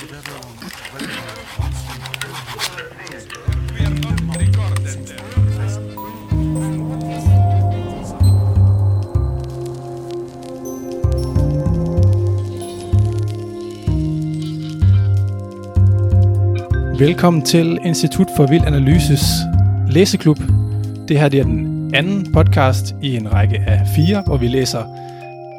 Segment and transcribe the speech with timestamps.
[0.00, 0.12] Velkommen
[17.42, 19.20] til Institut for Vild Analyses
[19.88, 20.38] læseklub.
[21.08, 24.84] Det her det er den anden podcast i en række af fire, hvor vi læser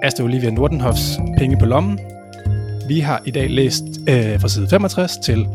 [0.03, 1.99] Asta Olivia Nordenhoffs Penge på lommen.
[2.87, 5.47] Vi har i dag læst øh, fra side 65 til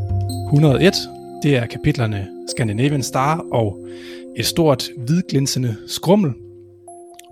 [0.46, 0.94] 101.
[1.42, 3.86] Det er kapitlerne Scandinavian Star og
[4.36, 6.34] et stort hvidglinsende skrummel.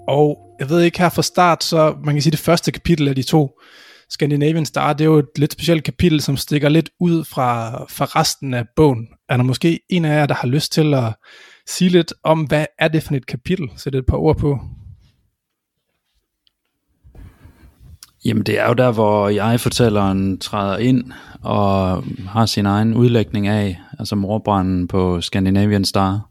[0.09, 3.09] Og jeg ved ikke her fra start, så man kan sige, at det første kapitel
[3.09, 3.61] af de to
[4.11, 8.05] Scandinavian Star, det er jo et lidt specielt kapitel, som stikker lidt ud fra, fra
[8.05, 9.09] resten af bogen.
[9.29, 11.15] Er der måske en af jer, der har lyst til at
[11.69, 13.69] sige lidt om, hvad er det for et kapitel?
[13.77, 14.59] Sætte et par ord på.
[18.25, 23.49] Jamen det er jo der, hvor jeg fortælleren træder ind og har sin egen udlægning
[23.49, 26.29] af, altså morbranden på Scandinavian Star,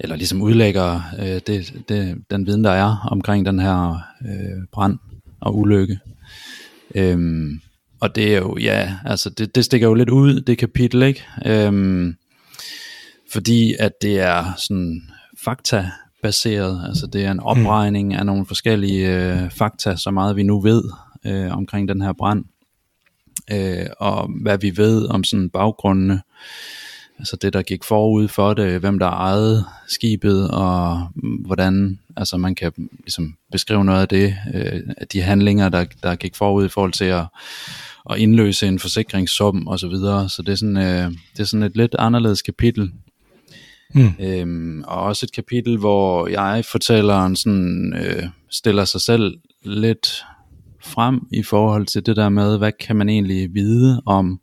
[0.00, 4.98] eller ligesom udlægger øh, det, det, den viden, der er omkring den her øh, brand
[5.40, 5.98] og ulykke.
[6.94, 7.60] Øhm,
[8.00, 11.24] og det er jo, ja, altså det, det stikker jo lidt ud, det kapitel, ikke?
[11.46, 12.14] Øhm,
[13.32, 15.02] fordi at det er sådan
[15.44, 15.90] fakta
[16.22, 20.60] baseret, altså det er en opregning af nogle forskellige øh, fakta, så meget vi nu
[20.60, 20.82] ved
[21.26, 22.44] øh, omkring den her brand,
[23.50, 26.22] øh, og hvad vi ved om sådan baggrundene,
[27.18, 31.08] altså det der gik forud for det, hvem der ejede skibet, og
[31.46, 34.80] hvordan altså man kan ligesom beskrive noget af det, øh,
[35.12, 37.24] de handlinger, der, der gik forud i forhold til at,
[38.10, 40.28] at indløse en forsikringssum og så videre.
[40.28, 42.92] Så det er sådan, øh, det er sådan et lidt anderledes kapitel.
[43.94, 44.12] Mm.
[44.20, 50.24] Øhm, og også et kapitel, hvor jeg fortælleren sådan, øh, stiller sig selv lidt
[50.84, 54.40] frem i forhold til det der med, hvad kan man egentlig vide om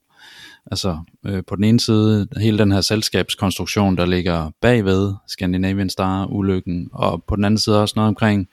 [0.72, 6.90] Altså øh, på den ene side hele den her selskabskonstruktion, der ligger bagved Scandinavian Star-ulykken,
[6.94, 8.50] og på den anden side også noget omkring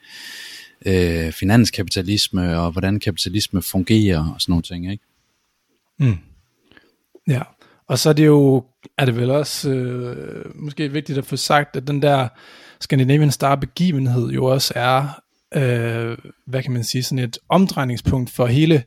[0.85, 5.03] øh, finanskapitalisme og hvordan kapitalisme fungerer og sådan nogle ting, ikke?
[5.99, 6.17] Mm.
[7.27, 7.41] Ja,
[7.87, 8.63] og så er det jo,
[8.97, 12.27] er det vel også øh, måske vigtigt at få sagt, at den der
[12.81, 15.19] Scandinavian Star begivenhed jo også er,
[15.55, 16.17] øh,
[16.47, 18.83] hvad kan man sige, sådan et omdrejningspunkt for hele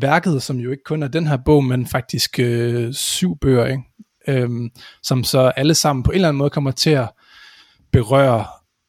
[0.00, 3.82] værket, som jo ikke kun er den her bog, men faktisk øh, syv bøger, ikke?
[4.28, 4.70] Øhm,
[5.02, 7.08] som så alle sammen på en eller anden måde kommer til at
[7.92, 8.44] berøre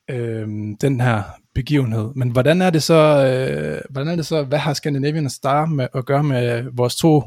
[0.09, 1.23] øhm, den her
[1.56, 2.12] begivenhed.
[2.16, 5.88] Men hvordan er det så, øh, hvordan er det så, hvad har Scandinavian Star med
[5.94, 7.23] at gøre med vores to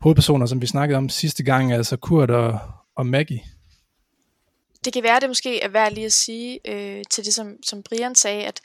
[0.00, 2.60] hovedpersoner, som vi snakkede om sidste gang, altså Kurt og,
[2.96, 3.40] og Maggie?
[4.84, 7.82] Det kan være, det måske er værd lige at sige øh, til det, som, som
[7.82, 8.60] Brian sagde, at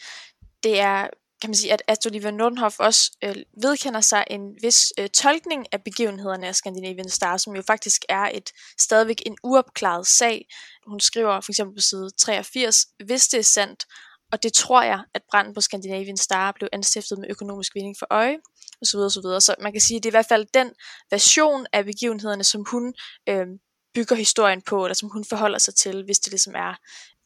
[0.63, 1.07] det er
[1.41, 5.65] kan man sige, at Astrid Olivia Nordenhoff også øh, vedkender sig en vis øh, tolkning
[5.71, 8.49] af begivenhederne af Scandinavian Star, som jo faktisk er et
[8.79, 10.45] stadigvæk en uopklaret sag.
[10.87, 13.85] Hun skriver for eksempel på side 83, hvis det er sandt,
[14.31, 18.07] og det tror jeg, at branden på Scandinavian Star blev anstiftet med økonomisk vinding for
[18.09, 18.37] øje,
[18.81, 18.97] osv.
[18.97, 19.39] osv.
[19.39, 20.71] Så man kan sige, at det er i hvert fald den
[21.11, 22.93] version af begivenhederne, som hun
[23.29, 23.47] øh,
[23.93, 26.73] bygger historien på, eller som hun forholder sig til, hvis det ligesom er,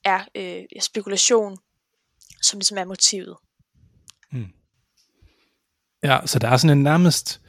[0.06, 1.58] er øh, spekulation,
[2.42, 3.36] som ligesom er motivet.
[4.32, 4.48] Mm.
[6.04, 7.42] Ja, så der er sådan en nærmest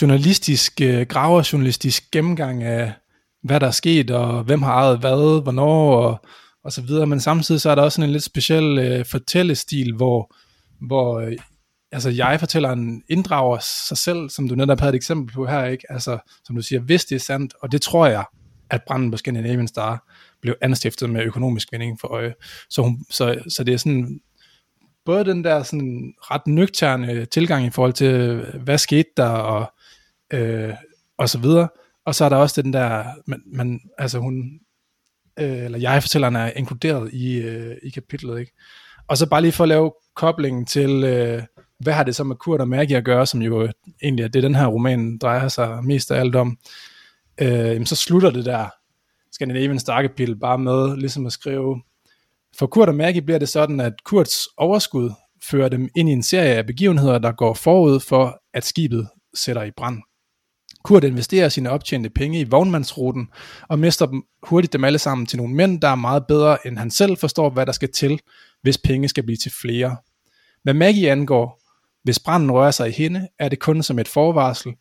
[0.00, 2.92] journalistisk, øh, graverjournalistisk gennemgang af,
[3.42, 6.20] hvad der er sket, og hvem har ejet hvad, hvornår, og,
[6.64, 7.06] og så videre.
[7.06, 10.34] Men samtidig så er der også sådan en lidt speciel øh, fortællestil, hvor,
[10.86, 11.36] hvor øh,
[11.92, 13.58] altså jeg fortæller en inddrager
[13.88, 15.92] sig selv, som du netop havde et eksempel på her, ikke?
[15.92, 18.24] Altså, som du siger, hvis det er sandt, og det tror jeg,
[18.70, 20.08] at branden på Scandinavian Star
[20.40, 22.34] blev anstiftet med økonomisk vinding for øje.
[22.70, 24.20] Så, hun, så, så det er sådan
[25.04, 29.72] både den der sådan ret nøgterne tilgang i forhold til, hvad skete der, og,
[30.32, 30.74] øh,
[31.18, 31.68] og så videre.
[32.06, 34.60] Og så er der også den der, man, man altså hun,
[35.38, 38.52] øh, eller jeg fortælleren er inkluderet i, øh, i kapitlet, ikke?
[39.08, 41.42] Og så bare lige for at lave koblingen til, øh,
[41.82, 43.68] hvad har det så med Kurt og Maggie at gøre, som jo
[44.02, 46.58] egentlig er det, den her roman drejer sig mest af alt om.
[47.40, 48.68] Øh, jamen, så slutter det der
[49.32, 50.08] Scandinavian Star
[50.40, 51.82] bare med ligesom at skrive,
[52.58, 55.10] for Kurt og Maggie bliver det sådan, at Kurts overskud
[55.50, 59.62] fører dem ind i en serie af begivenheder, der går forud for, at skibet sætter
[59.62, 59.98] i brand.
[60.84, 63.28] Kurt investerer sine optjente penge i vognmandsruten
[63.68, 66.78] og mister dem hurtigt dem alle sammen til nogle mænd, der er meget bedre end
[66.78, 68.20] han selv forstår, hvad der skal til,
[68.62, 69.96] hvis penge skal blive til flere.
[70.62, 71.61] Hvad Maggie angår,
[72.04, 74.72] hvis branden rører sig i hende, er det kun som et forvarsel.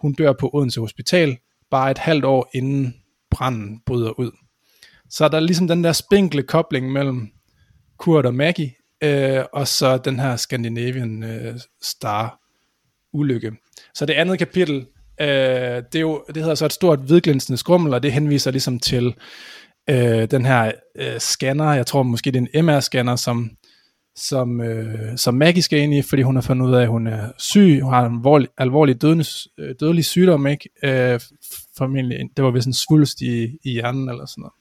[0.00, 1.38] Hun dør på Odense Hospital,
[1.70, 2.94] bare et halvt år inden
[3.30, 4.30] branden bryder ud.
[5.10, 7.28] Så er der ligesom den der spinkle kobling mellem
[7.98, 8.72] Kurt og Maggie,
[9.02, 12.40] øh, og så den her Scandinavian øh, Star
[13.12, 13.52] ulykke.
[13.94, 14.86] Så det andet kapitel
[15.20, 18.78] Øh, det, er jo, det hedder så et stort hvidglinsende skrummel, og det henviser ligesom
[18.78, 19.14] til
[19.90, 23.50] øh, den her øh, scanner, jeg tror måske det er en MR-scanner, som,
[24.18, 27.06] som, øh, som Maggie skal ind i, fordi hun har fundet ud af, at hun
[27.06, 29.24] er syg, hun har en alvorlig, alvorlig dødende,
[29.58, 30.68] øh, dødelig sygdom, ikke?
[30.84, 31.20] Øh,
[31.78, 34.52] formentlig, det var vist en svulst i, i hjernen eller sådan noget.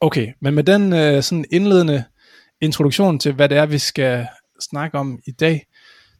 [0.00, 2.04] Okay, men med den øh, sådan indledende
[2.60, 4.26] introduktion til, hvad det er, vi skal
[4.60, 5.66] snakke om i dag,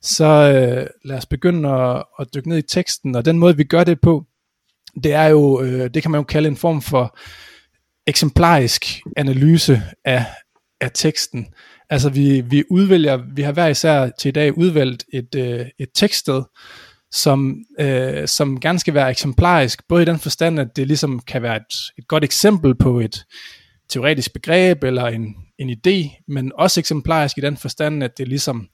[0.02, 3.64] så øh, lad os begynde at, at dykke ned i teksten, og den måde, vi
[3.64, 4.24] gør det på,
[5.04, 7.18] det er jo, øh, det kan man jo kalde en form for
[8.06, 8.84] eksemplarisk
[9.16, 10.24] analyse af,
[10.80, 11.46] af teksten.
[11.90, 15.88] Altså vi, vi udvælger, vi har hver især til i dag udvalgt et, øh, et
[15.94, 16.42] tekststed,
[17.10, 21.42] som, øh, som gerne skal være eksemplarisk, både i den forstand, at det ligesom kan
[21.42, 23.24] være et, et godt eksempel på et
[23.88, 28.68] teoretisk begreb eller en, en idé, men også eksemplarisk i den forstand, at det ligesom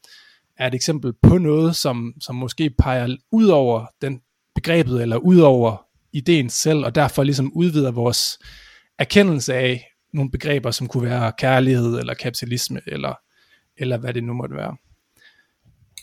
[0.58, 4.20] er et eksempel på noget, som, som måske peger ud over den
[4.54, 8.38] begrebet, eller ud over ideen selv, og derfor ligesom udvider vores
[8.98, 13.14] erkendelse af nogle begreber, som kunne være kærlighed, eller kapitalisme, eller,
[13.76, 14.76] eller hvad det nu måtte være.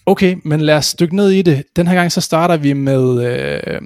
[0.05, 1.63] Okay, men lad os dykke ned i det.
[1.75, 3.81] Den her gang så starter vi med, øh,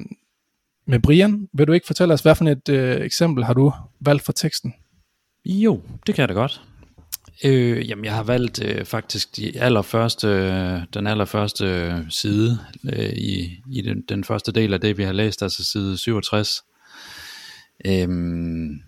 [0.88, 1.48] med Brian.
[1.54, 4.74] Vil du ikke fortælle os, hvad for et øh, eksempel har du valgt for teksten?
[5.46, 6.62] Jo, det kan jeg da godt.
[7.44, 12.60] Øh, jamen, jeg har valgt øh, faktisk de allerførste, øh, den allerførste øh, side
[12.94, 16.62] øh, i, i den, den første del af det, vi har læst, altså side 67.
[17.86, 18.82] Øhm,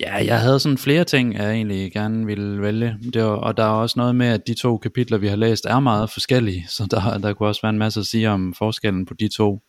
[0.00, 2.98] ja, jeg havde sådan flere ting, jeg egentlig gerne ville vælge.
[3.14, 5.64] Det var, og der er også noget med, at de to kapitler, vi har læst,
[5.64, 6.66] er meget forskellige.
[6.68, 9.62] Så der, der kunne også være en masse at sige om forskellen på de to.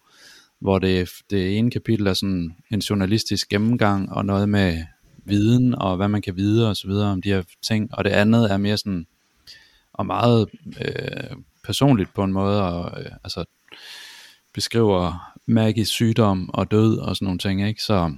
[0.60, 4.84] Hvor det, det ene kapitel er sådan en journalistisk gennemgang, og noget med
[5.26, 7.90] viden, og hvad man kan vide og så videre om de her ting.
[7.94, 9.08] Og det andet er mere sådan,
[9.94, 10.48] og meget
[10.82, 13.46] øh, personligt på en måde, og øh, altså
[14.54, 17.84] beskriver magisk sygdom og død og sådan nogle ting, ikke?
[17.84, 18.14] Så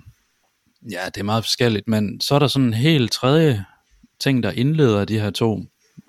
[0.91, 3.65] ja, det er meget forskelligt, men så er der sådan en helt tredje
[4.19, 5.63] ting, der indleder de her to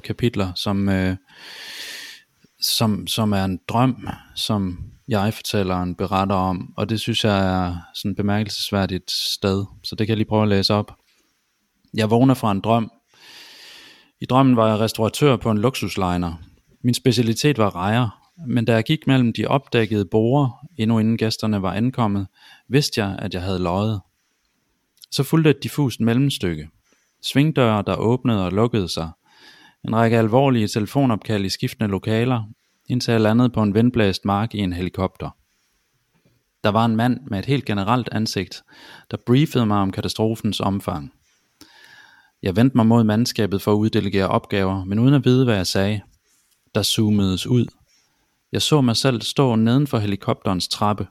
[0.04, 1.16] kapitler, som, øh,
[2.60, 4.78] som, som er en drøm, som
[5.08, 10.12] jeg-fortælleren beretter om, og det synes jeg er sådan et bemærkelsesværdigt sted, så det kan
[10.12, 10.94] jeg lige prøve at læse op.
[11.94, 12.90] Jeg vågner fra en drøm.
[14.20, 16.34] I drømmen var jeg restauratør på en luksusliner.
[16.84, 21.62] Min specialitet var rejer, men da jeg gik mellem de opdækkede borer, endnu inden gæsterne
[21.62, 22.26] var ankommet,
[22.68, 24.00] vidste jeg, at jeg havde løjet.
[25.10, 26.68] Så fulgte et diffust mellemstykke.
[27.22, 29.10] Svingdøre, der åbnede og lukkede sig.
[29.84, 32.42] En række alvorlige telefonopkald i skiftende lokaler,
[32.88, 35.30] indtil jeg landede på en vindblæst mark i en helikopter.
[36.64, 38.62] Der var en mand med et helt generelt ansigt,
[39.10, 41.12] der briefede mig om katastrofens omfang.
[42.42, 45.66] Jeg vendte mig mod mandskabet for at uddelegere opgaver, men uden at vide, hvad jeg
[45.66, 46.00] sagde.
[46.74, 47.66] Der zoomedes ud.
[48.52, 51.06] Jeg så mig selv stå neden for helikopterens trappe.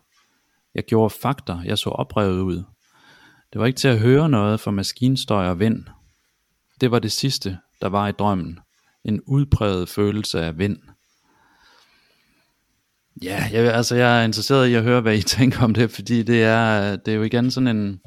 [0.75, 2.63] Jeg gjorde fakter, jeg så oprevet ud.
[3.53, 5.85] Det var ikke til at høre noget for maskinstøj og vind.
[6.81, 8.59] Det var det sidste, der var i drømmen.
[9.03, 10.77] En udpræget følelse af vind.
[13.23, 16.23] Ja, jeg, altså jeg er interesseret i at høre, hvad I tænker om det, fordi
[16.23, 18.01] det er, det er jo igen sådan en,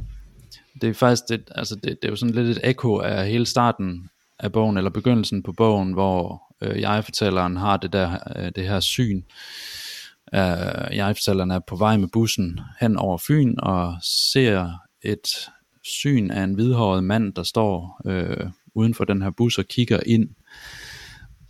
[0.80, 3.46] det er faktisk, det, altså det, det er jo sådan lidt et ekko af hele
[3.46, 8.68] starten af bogen, eller begyndelsen på bogen, hvor øh, jeg-fortælleren har det der, øh, det
[8.68, 9.22] her syn.
[10.34, 14.70] Øh, jeg-fortælleren er på vej med bussen hen over Fyn, og ser
[15.02, 15.50] et
[15.82, 20.00] syn af en hvidhåret mand, der står øh, uden for den her bus og kigger
[20.06, 20.28] ind,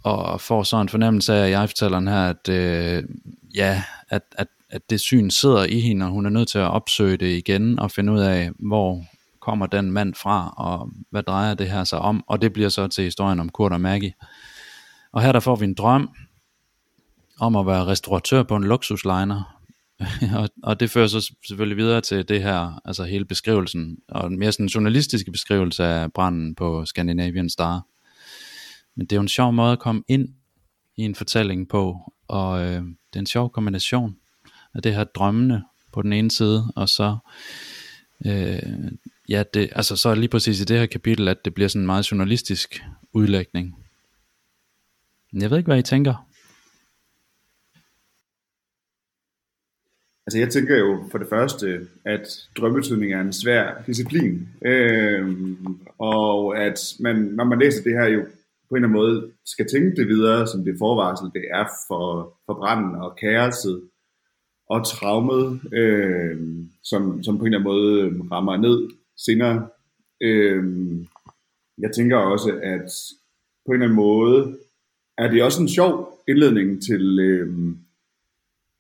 [0.03, 3.05] og får så en fornemmelse af, jeg-fortælleren her, at øh,
[3.55, 6.71] ja, at, at, at det syn sidder i hende, og hun er nødt til at
[6.71, 9.05] opsøge det igen, og finde ud af, hvor
[9.41, 12.89] kommer den mand fra, og hvad drejer det her sig om, og det bliver så
[12.89, 14.13] til historien om Kurt og Maggie.
[15.13, 16.11] Og her der får vi en drøm
[17.41, 19.52] om at være restauratør på en luksusliner,
[20.39, 24.39] og, og det fører så selvfølgelig videre til det her, altså hele beskrivelsen, og en
[24.39, 27.87] mere sådan journalistiske beskrivelse af branden på Scandinavian Star.
[28.97, 30.29] Men det er jo en sjov måde at komme ind
[30.97, 34.17] i en fortælling på, og øh, det er en sjov kombination
[34.75, 37.17] af det her drømmende på den ene side, og så
[38.27, 38.93] øh,
[39.29, 41.83] ja, det, altså så er lige præcis i det her kapitel, at det bliver sådan
[41.83, 42.83] en meget journalistisk
[43.13, 43.77] udlægning.
[45.33, 46.27] Jeg ved ikke, hvad I tænker.
[50.27, 56.59] Altså jeg tænker jo for det første, at drømmetydning er en svær disciplin, øhm, og
[56.59, 58.21] at man, når man læser det her jo
[58.69, 62.35] på en eller anden måde skal tænke det videre, som det forvarsel det er for,
[62.47, 63.83] for branden og kaoset
[64.69, 66.41] og traumet, øh,
[66.83, 69.69] som, som på en eller anden måde øhm, rammer ned senere.
[70.21, 70.65] Øh,
[71.79, 72.91] jeg tænker også, at
[73.67, 74.59] på en eller anden måde
[75.19, 77.77] er det også en sjov indledning til, øh,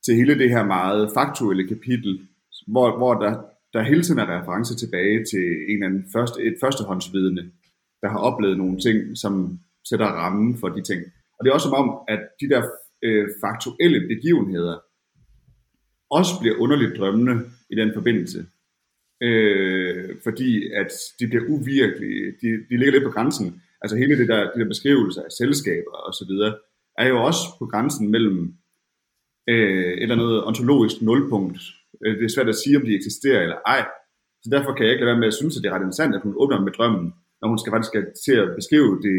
[0.05, 2.21] til hele det her meget faktuelle kapitel,
[2.67, 3.33] hvor, hvor der,
[3.73, 7.51] der hele tiden er reference tilbage til en eller anden første, et førstehåndsvidende,
[8.03, 11.03] der har oplevet nogle ting, som sætter rammen for de ting.
[11.39, 12.63] Og det er også som om, at de der
[13.03, 14.77] øh, faktuelle begivenheder
[16.11, 17.35] også bliver underligt drømmende
[17.71, 18.47] i den forbindelse.
[19.23, 23.63] Øh, fordi at de bliver uvirkelige, de, de ligger lidt på grænsen.
[23.83, 26.57] Altså hele det der, de der beskrivelser af selskaber og så videre,
[26.99, 28.55] er jo også på grænsen mellem
[29.49, 31.59] øh, et eller andet ontologisk nulpunkt.
[32.05, 33.83] Øh, det er svært at sige, om de eksisterer eller ej.
[34.43, 36.15] Så derfor kan jeg ikke lade være med at synes, at det er ret interessant,
[36.15, 37.95] at hun åbner med drømmen, når hun skal faktisk
[38.27, 39.19] til at beskrive det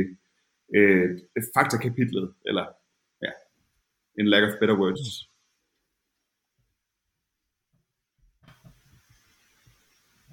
[0.77, 1.09] øh,
[1.55, 2.65] faktakapitlet, eller
[3.23, 3.31] ja,
[4.19, 5.29] in lack of better words.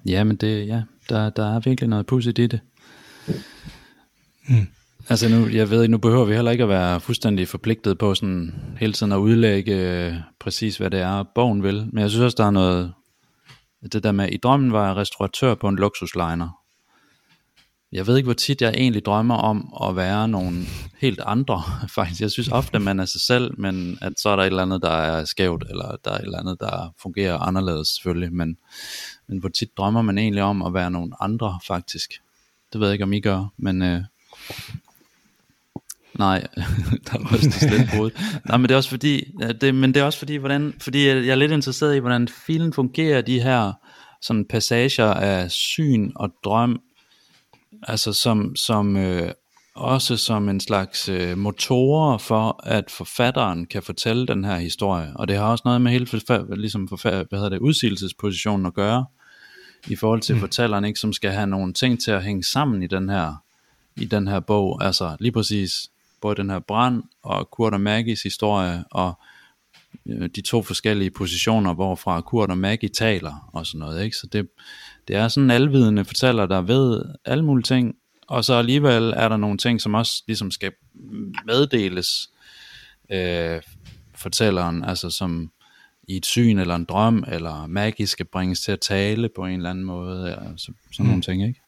[0.05, 2.61] Ja, men det, ja, der, der er virkelig noget pudsigt i det.
[4.49, 4.67] Mm.
[5.09, 8.53] Altså nu, jeg ved nu behøver vi heller ikke at være fuldstændig forpligtet på sådan
[8.79, 11.87] hele tiden at udlægge øh, præcis, hvad det er, bogen vil.
[11.93, 12.93] Men jeg synes også, der er noget,
[13.91, 16.57] det der med, i drømmen var jeg restauratør på en luksusliner.
[17.91, 20.57] Jeg ved ikke, hvor tit jeg egentlig drømmer om at være nogle
[20.99, 21.63] helt andre,
[21.95, 22.21] faktisk.
[22.21, 24.61] Jeg synes ofte, at man er sig selv, men at så er der et eller
[24.61, 28.33] andet, der er skævt, eller der er et eller andet, der fungerer anderledes selvfølgelig.
[28.33, 28.57] Men,
[29.27, 32.11] men hvor tit drømmer man egentlig om at være nogle andre, faktisk.
[32.73, 33.81] Det ved jeg ikke, om I gør, men...
[33.81, 34.03] Øh,
[36.19, 36.47] Nej,
[37.07, 38.11] der er også lidt brud.
[38.45, 41.15] Nej, men det er også fordi, det, men det er også fordi, hvordan, fordi jeg,
[41.25, 43.73] jeg er lidt interesseret i, hvordan filen fungerer, de her
[44.21, 46.81] sådan passager af syn og drøm,
[47.83, 49.31] altså som, som øh,
[49.75, 55.11] også som en slags øh, motorer for, at forfatteren kan fortælle den her historie.
[55.15, 58.73] Og det har også noget med hele forfa- ligesom forfa- hvad hedder det, udsigelsespositionen at
[58.73, 59.05] gøre,
[59.87, 60.41] i forhold til mm.
[60.41, 63.33] fortælleren, ikke, som skal have nogle ting til at hænge sammen i den her
[63.95, 64.83] i den her bog.
[64.85, 65.89] Altså lige præcis
[66.21, 69.13] både den her brand og Kurt og Maggies historie og
[70.07, 74.03] øh, de to forskellige positioner, hvorfra Kurt og Maggie taler og sådan noget.
[74.03, 74.17] Ikke?
[74.17, 74.47] Så det,
[75.07, 77.95] det er sådan en alvidende fortæller, der ved alle mulige ting,
[78.27, 80.71] og så alligevel er der nogle ting, som også ligesom skal
[81.45, 82.29] meddeles
[83.11, 83.61] øh,
[84.15, 85.51] fortælleren, altså som
[86.07, 89.57] i et syn eller en drøm, eller Maggie skal bringes til at tale på en
[89.57, 91.07] eller anden måde, eller så, sådan mm.
[91.09, 91.61] nogle ting, ikke?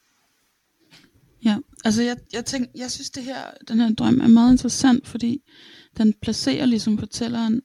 [1.46, 5.08] Ja, altså jeg, jeg, tænk, jeg synes det her, den her drøm er meget interessant,
[5.08, 5.42] fordi
[5.98, 7.62] den placerer ligesom fortælleren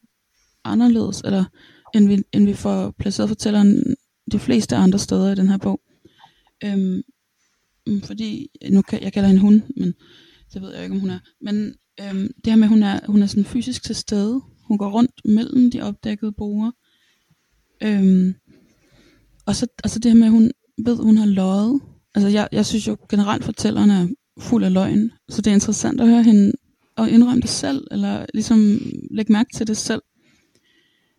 [0.64, 1.44] anderledes, eller
[1.94, 3.96] end vi, end vi får placeret fortælleren
[4.32, 5.80] de fleste andre steder i den her bog.
[6.64, 7.02] Øhm,
[7.86, 9.94] mm, fordi, nu kan, jeg kalder hende hun, men
[10.54, 11.18] det ved jeg ikke, om hun er.
[11.40, 14.40] Men øhm, det her med, at hun er, hun er sådan fysisk til stede.
[14.64, 16.70] Hun går rundt mellem de opdækkede borer.
[17.82, 18.34] Øhm,
[19.46, 21.80] og, så, og så det her med, at hun ved, at hun har løjet.
[22.18, 24.08] Altså jeg, jeg synes jo generelt, fortælleren er
[24.38, 25.10] fuld af løgn.
[25.28, 26.52] Så det er interessant at høre hende
[26.96, 28.78] og indrømme det selv, eller ligesom
[29.10, 30.02] lægge mærke til det selv.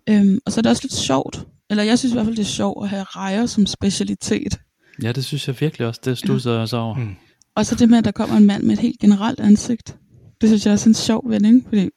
[0.10, 2.42] Øhm, og så er det også lidt sjovt, eller jeg synes i hvert fald, det
[2.42, 4.60] er sjovt at have rejer som specialitet.
[5.04, 6.02] Ja, det synes jeg virkelig også.
[6.06, 6.96] Det stusser jeg også over.
[6.96, 7.16] Mm.
[7.56, 9.98] Og så det med, at der kommer en mand med et helt generelt ansigt.
[10.42, 11.90] Det synes jeg også er en sjov vending, fordi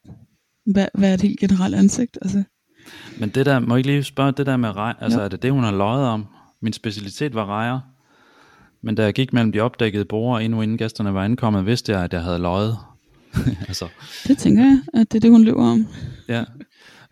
[0.65, 2.17] hvad, hvad er et helt generelt ansigt?
[2.21, 2.43] Altså.
[3.19, 5.25] Men det der, må jeg lige spørge, det der med rejer, altså ja.
[5.25, 6.25] er det det, hun har løjet om?
[6.61, 7.79] Min specialitet var rejer.
[8.83, 12.03] Men da jeg gik mellem de opdækkede borer, endnu inden gæsterne var ankommet, vidste jeg,
[12.03, 12.77] at jeg havde løjet.
[13.67, 13.87] altså.
[14.27, 15.87] Det tænker jeg, at det er det, hun løber om.
[16.27, 16.43] Ja,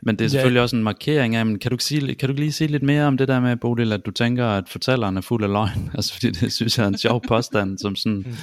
[0.02, 0.62] men det er selvfølgelig ja.
[0.62, 3.18] også en markering af, men kan du, sige, kan du lige sige lidt mere om
[3.18, 5.92] det der med, Bodil, at du tænker, at fortælleren er fuld af løgn?
[5.96, 8.36] Altså, fordi det synes jeg er en sjov påstand, som sådan, mm.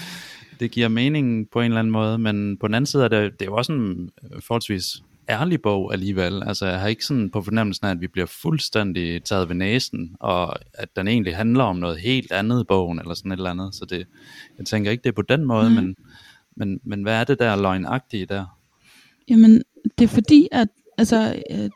[0.60, 3.32] det giver mening på en eller anden måde, men på den anden side er det,
[3.32, 4.84] det er jo også en forholdsvis
[5.28, 6.42] ærlig bog alligevel.
[6.46, 10.16] Altså, jeg har ikke sådan på fornemmelsen af, at vi bliver fuldstændig taget ved næsen,
[10.20, 13.74] og at den egentlig handler om noget helt andet bogen, eller sådan et eller andet.
[13.74, 14.06] Så det,
[14.58, 15.74] jeg tænker ikke, det er på den måde, mm.
[15.74, 15.96] men,
[16.56, 18.44] men, men hvad er det der løgnagtige der?
[19.30, 19.62] Jamen,
[19.98, 20.68] det er fordi, at
[20.98, 21.70] altså, øh,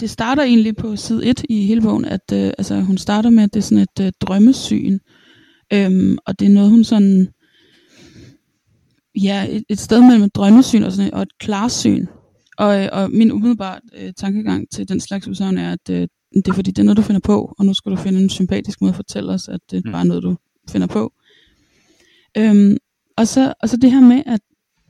[0.00, 3.42] det starter egentlig på side 1 i hele bogen, at øh, altså, hun starter med,
[3.42, 4.98] at det er sådan et øh, drømmesyn.
[5.72, 7.28] Øhm, og det er noget, hun sådan,
[9.22, 12.06] ja, et, et sted mellem et drømmesyn og, sådan, og et klarsyn.
[12.58, 16.48] Og, øh, og min umiddelbare øh, tankegang til den slags udsagn er, at øh, det
[16.48, 18.80] er fordi, det er noget, du finder på, og nu skal du finde en sympatisk
[18.80, 19.92] måde at fortælle os, at det er mm.
[19.92, 20.36] bare noget, du
[20.70, 21.12] finder på.
[22.36, 22.76] Øhm,
[23.16, 24.40] og, så, og så det her med, at,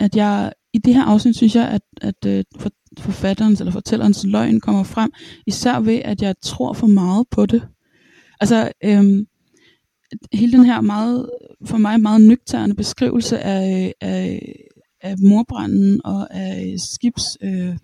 [0.01, 4.25] at jeg i det her afsnit synes jeg, at, at øh, for, forfatterens eller fortællerens
[4.25, 5.13] løgn kommer frem,
[5.47, 7.63] især ved, at jeg tror for meget på det.
[8.41, 9.27] Altså, øhm,
[10.33, 11.31] hele den her meget,
[11.65, 14.57] for mig meget nøgterne beskrivelse af, af,
[15.05, 17.79] af morbranden og af skibskonstruktionerne,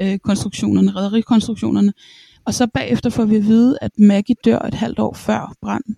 [0.00, 1.92] øh, øh, konstruktionerne, rædderikonstruktionerne,
[2.44, 5.96] og så bagefter får vi at vide, at Maggie dør et halvt år før branden.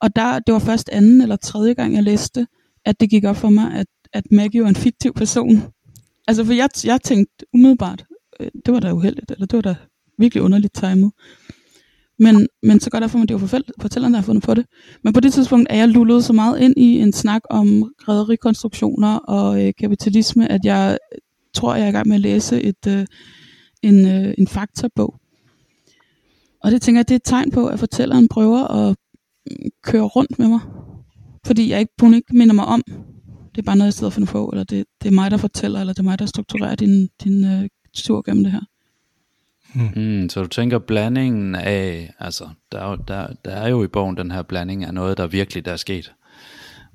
[0.00, 2.46] Og der, det var først anden eller tredje gang, jeg læste,
[2.84, 5.62] at det gik op for mig, at, at Maggie var en fiktiv person.
[6.28, 8.04] Altså, for jeg, jeg tænkte umiddelbart,
[8.40, 9.74] øh, det var da uheldigt, eller det var da
[10.18, 11.12] virkelig underligt timet.
[12.18, 14.66] Men, men så går derfor, at det jo fortælleren, der har fundet på det.
[15.04, 19.16] Men på det tidspunkt er jeg lullet så meget ind i en snak om rædderikonstruktioner
[19.16, 21.18] og øh, kapitalisme, at jeg øh,
[21.54, 23.06] tror, jeg er i gang med at læse et, øh,
[23.82, 25.14] en, øh, en faktabog.
[26.62, 28.96] Og det tænker jeg, det er et tegn på, at fortælleren prøver at
[29.46, 30.60] mm, køre rundt med mig.
[31.46, 32.82] Fordi jeg ikke, hun ikke minder mig om,
[33.54, 35.36] det er bare noget, jeg sidder og finder på, eller det, det er mig, der
[35.36, 38.60] fortæller, eller det er mig, der strukturerer din, din øh, tur gennem det her.
[39.74, 39.90] Hmm.
[39.96, 44.30] Mm, så du tænker blandingen af, altså der, der, der er jo i bogen den
[44.30, 46.12] her blanding af noget, der virkelig der er sket,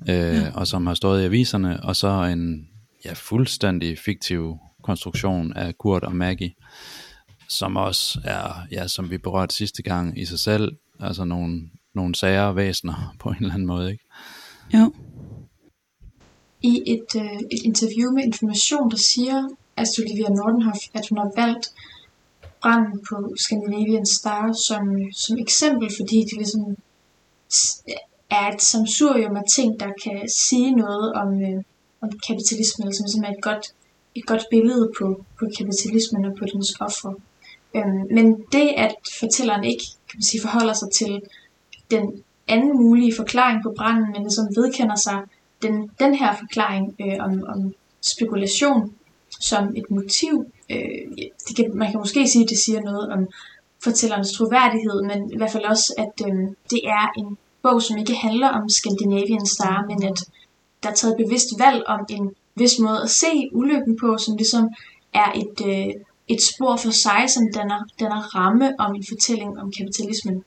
[0.09, 0.51] øh, ja.
[0.53, 2.67] og som har stået i aviserne, og så en
[3.05, 6.53] ja, fuldstændig fiktiv konstruktion af Kurt og Maggie,
[7.49, 11.61] som også er, ja, som vi berørte sidste gang i sig selv, altså nogle,
[11.95, 14.03] nogle sager og væsener på en eller anden måde, ikke?
[14.73, 14.93] Jo.
[16.61, 21.31] I et, øh, et interview med Information, der siger Astrid Olivia Nordenhoff, at hun har
[21.35, 21.67] valgt
[22.61, 24.83] branden på Scandinavian Star som,
[25.13, 26.63] som eksempel, fordi det ligesom
[28.29, 31.63] er et samsurium af ting, der kan sige noget om, øh,
[32.01, 33.65] om kapitalismen, eller som ligesom er et godt,
[34.15, 37.13] et godt billede på, på kapitalismen og på dens offer.
[37.75, 41.21] Øhm, men det, at fortælleren ikke kan man sige, forholder sig til
[41.91, 45.19] den anden mulige forklaring på branden, men ligesom vedkender sig
[45.61, 48.93] den, den her forklaring øh, om, om spekulation
[49.41, 51.01] som et motiv, øh,
[51.47, 53.27] det kan, man kan måske sige, at det siger noget om
[53.83, 56.35] fortællerens troværdighed, men i hvert fald også, at øh,
[56.71, 60.19] det er en bog, som ikke handler om Scandinavian Star, men at
[60.83, 64.35] der er taget et bevidst valg om en vis måde at se ulykken på, som
[64.37, 64.69] ligesom
[65.13, 65.93] er et, øh,
[66.27, 70.43] et spor for sig, som danner, danner ramme om en fortælling om kapitalismen.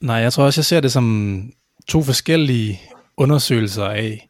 [0.00, 1.06] Nej, jeg tror også, jeg ser det som
[1.88, 2.80] to forskellige
[3.16, 4.28] undersøgelser af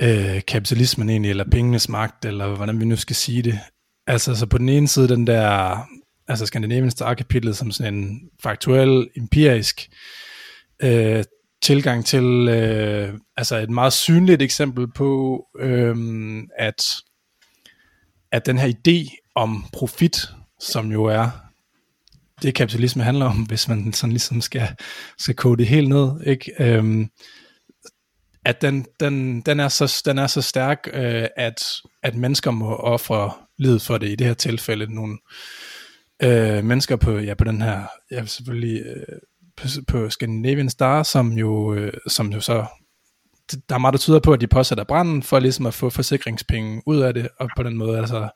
[0.00, 3.58] øh, kapitalismen egentlig, eller pengenes magt, eller hvordan vi nu skal sige det.
[4.08, 5.78] Altså, så på den ene side den der,
[6.28, 9.88] altså Skandinaviens Star-kapitlet som sådan en faktuel, empirisk
[10.82, 11.24] øh,
[11.62, 15.96] tilgang til, øh, altså et meget synligt eksempel på, øh,
[16.58, 16.84] at,
[18.32, 20.28] at den her idé om profit,
[20.60, 21.30] som jo er
[22.42, 24.68] det kapitalisme handler om, hvis man sådan ligesom skal,
[25.18, 26.52] skal kode det helt ned, ikke?
[26.60, 27.08] Øhm,
[28.44, 31.62] at den, den, den, er så, den er så stærk, øh, at,
[32.02, 34.94] at mennesker må ofre led for det, i det her tilfælde.
[34.94, 35.18] Nogle
[36.22, 39.18] øh, mennesker på, ja, på den her, ja, selvfølgelig øh,
[39.56, 42.66] på, på Scandinavian Star, som jo, øh, som jo så,
[43.68, 46.82] der er meget, der tyder på, at de påsætter branden, for ligesom at få forsikringspenge
[46.86, 48.28] ud af det, og på den måde, altså,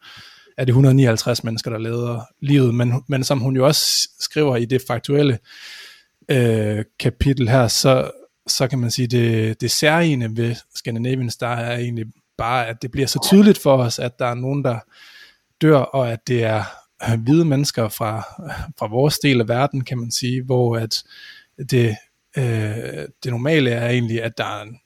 [0.59, 4.65] er det 159 mennesker, der leder livet, men, men som hun jo også skriver i
[4.65, 5.39] det faktuelle
[6.29, 8.11] øh, kapitel her, så,
[8.47, 12.07] så kan man sige, det, det særlige ved Scandinavian Star er egentlig
[12.39, 14.79] bare, at det bliver så tydeligt for os, at der er nogen, der
[15.62, 16.64] dør, og at det er
[17.11, 18.20] øh, hvide mennesker fra,
[18.79, 21.03] fra vores del af verden, kan man sige, hvor at
[21.70, 21.96] det,
[22.37, 24.79] øh, det normale er egentlig, at der er en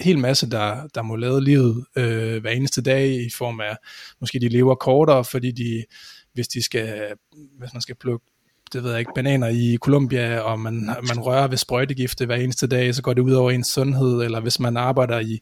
[0.00, 3.76] hel masse, der, der må lade livet øh, hver eneste dag i form af,
[4.20, 5.84] måske de lever kortere, fordi de,
[6.32, 7.12] hvis de skal,
[7.58, 8.26] hvis man skal plukke
[8.72, 12.66] det ved jeg ikke, bananer i Colombia, og man, man rører ved sprøjtegifte hver eneste
[12.66, 15.40] dag, så går det ud over ens sundhed, eller hvis man arbejder i,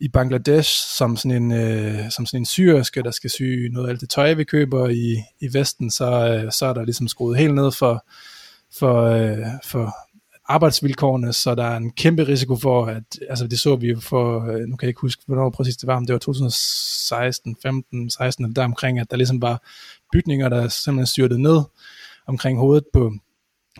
[0.00, 3.90] i Bangladesh som sådan en, øh, som sådan en syrske, der skal sy noget af
[3.90, 7.38] alt det tøj, vi køber i, i Vesten, så, øh, så er der ligesom skruet
[7.38, 8.06] helt ned for,
[8.78, 9.94] for, øh, for
[10.48, 14.60] arbejdsvilkårene, så der er en kæmpe risiko for, at, altså det så vi for, øh,
[14.60, 18.44] nu kan jeg ikke huske, hvornår præcis det var, men det var 2016, 15, 16,
[18.44, 19.62] eller der omkring, at der ligesom var
[20.12, 21.62] bygninger, der simpelthen styrtede ned,
[22.26, 23.12] omkring hovedet på,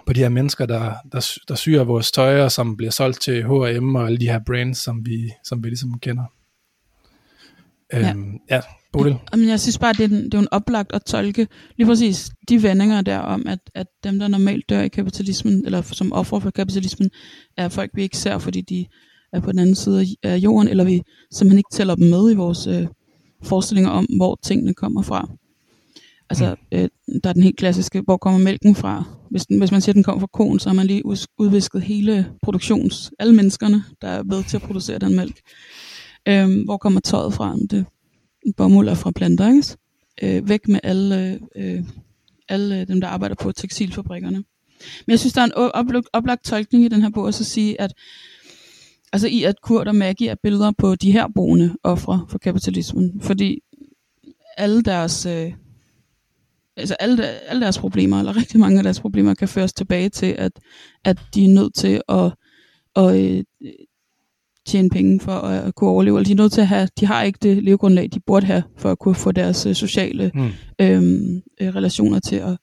[0.06, 3.42] på de her mennesker, der, der, der syr vores tøj, og som bliver solgt til
[3.42, 6.24] H&M og alle de her brands, som vi, som vi ligesom kender.
[7.92, 8.10] Ja.
[8.10, 8.60] Øhm, ja,
[8.92, 9.16] Bodil?
[9.32, 12.30] Jamen, jeg synes bare, det er, en, det er en oplagt at tolke lige præcis
[12.48, 16.38] de vendinger der om, at, at dem, der normalt dør i kapitalismen, eller som offer
[16.38, 17.10] for kapitalismen,
[17.56, 18.86] er folk, vi ikke ser, fordi de
[19.32, 22.34] er på den anden side af jorden, eller vi simpelthen ikke tæller dem med i
[22.34, 22.86] vores øh,
[23.42, 25.30] forestillinger om, hvor tingene kommer fra.
[26.30, 26.78] Altså, mm.
[26.78, 26.88] øh,
[27.24, 29.04] der er den helt klassiske, hvor kommer mælken fra?
[29.30, 31.06] Hvis, den, hvis man siger, at den kommer fra konen, så har man lige
[31.38, 35.40] udvisket hele produktions, alle menneskerne, der er ved til at producere den mælk.
[36.28, 37.56] Øh, hvor kommer tøjet fra?
[37.70, 37.86] Det
[38.56, 39.76] bomuld er fra planter, ikke?
[40.22, 41.84] Øh, væk med alle, øh,
[42.48, 44.44] alle dem, der arbejder på tekstilfabrikkerne.
[45.06, 47.80] Men jeg synes, der er en oplagt, oplagt tolkning i den her bog, at sige,
[47.80, 47.92] at
[49.12, 53.20] altså i at Kurt og Maggie er billeder på de her boende ofre for kapitalismen,
[53.20, 53.58] fordi
[54.56, 55.52] alle deres øh,
[56.76, 60.26] altså alle, alle deres problemer, eller rigtig mange af deres problemer, kan føres tilbage til,
[60.38, 60.52] at,
[61.04, 62.32] at de er nødt til at,
[62.96, 63.16] at, at,
[63.64, 63.70] øh,
[64.66, 66.16] tjene penge for at, at kunne overleve.
[66.18, 68.62] Eller de er nødt til at have, de har ikke det levegrundlag, de burde have,
[68.76, 70.48] for at kunne få deres øh, sociale Mm.
[70.80, 72.56] øhm, øh, relationer til at,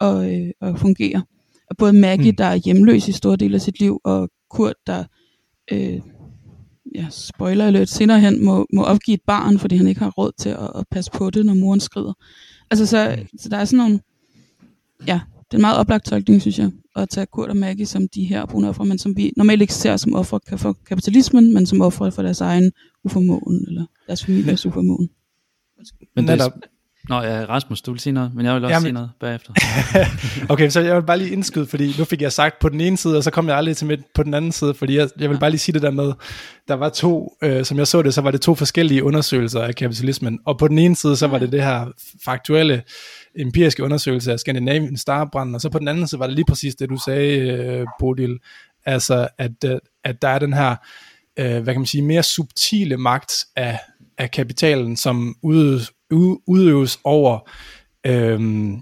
[0.00, 1.22] og, øh, at fungere.
[1.70, 2.36] Og både Maggie, Mm.
[2.36, 5.04] der er hjemløs i store dele af sit liv, og Kurt, der,
[5.72, 6.00] øh,
[6.94, 10.32] ja, spoiler alert, senere hen må, må opgive et barn, fordi han ikke har råd
[10.38, 12.12] til at, at passe på det, når moren skrider.
[12.70, 14.00] Altså, så, så der er sådan nogle,
[15.06, 18.08] ja, det er en meget oplagt tolkning, synes jeg, at tage Kurt og Maggie som
[18.08, 21.66] de her brune ofre, men som vi normalt ikke ser som ofre for kapitalismen, men
[21.66, 22.72] som ofre for deres egen
[23.04, 25.10] uformåen, eller deres familiers uformåen.
[26.16, 26.52] Men det.
[27.08, 29.52] Nå ja, Rasmus, du vil sige noget, men jeg vil også Jamen- sige noget bagefter.
[30.52, 32.96] Okay, så jeg vil bare lige indskyde, fordi nu fik jeg sagt på den ene
[32.96, 35.30] side, og så kom jeg aldrig til midt på den anden side, fordi jeg, jeg
[35.30, 36.12] vil bare lige sige det der med,
[36.68, 39.74] der var to, øh, som jeg så det, så var det to forskellige undersøgelser af
[39.74, 41.86] kapitalismen, og på den ene side, så var det det her
[42.24, 42.82] faktuelle,
[43.38, 46.74] empiriske undersøgelse af Scandinavian Starbrand, og så på den anden side var det lige præcis
[46.74, 48.38] det, du sagde, øh, Bodil,
[48.86, 50.76] altså at, øh, at der er den her,
[51.38, 53.78] øh, hvad kan man sige, mere subtile magt af,
[54.18, 55.93] af kapitalen, som udøves, ud-
[56.46, 57.50] udøves over
[58.06, 58.80] øhm,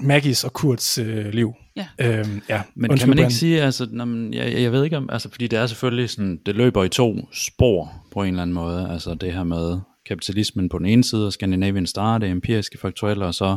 [0.00, 1.52] Maggies og Kurts øh, liv.
[1.76, 1.86] Ja.
[1.98, 2.62] Øhm, ja.
[2.74, 5.30] Men Undskyld, kan man ikke sige, altså, når man, jeg, jeg ved ikke om, altså
[5.30, 8.88] fordi det er selvfølgelig sådan, det løber i to spor på en eller anden måde,
[8.90, 13.26] altså det her med kapitalismen på den ene side, og Scandinavian Star, det empiriske faktuelle,
[13.26, 13.56] og så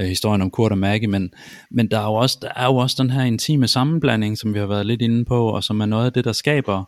[0.00, 1.30] øh, historien om Kurt og Maggie, men,
[1.70, 4.58] men der, er jo også, der er jo også den her intime sammenblanding, som vi
[4.58, 6.84] har været lidt inde på, og som er noget af det, der skaber,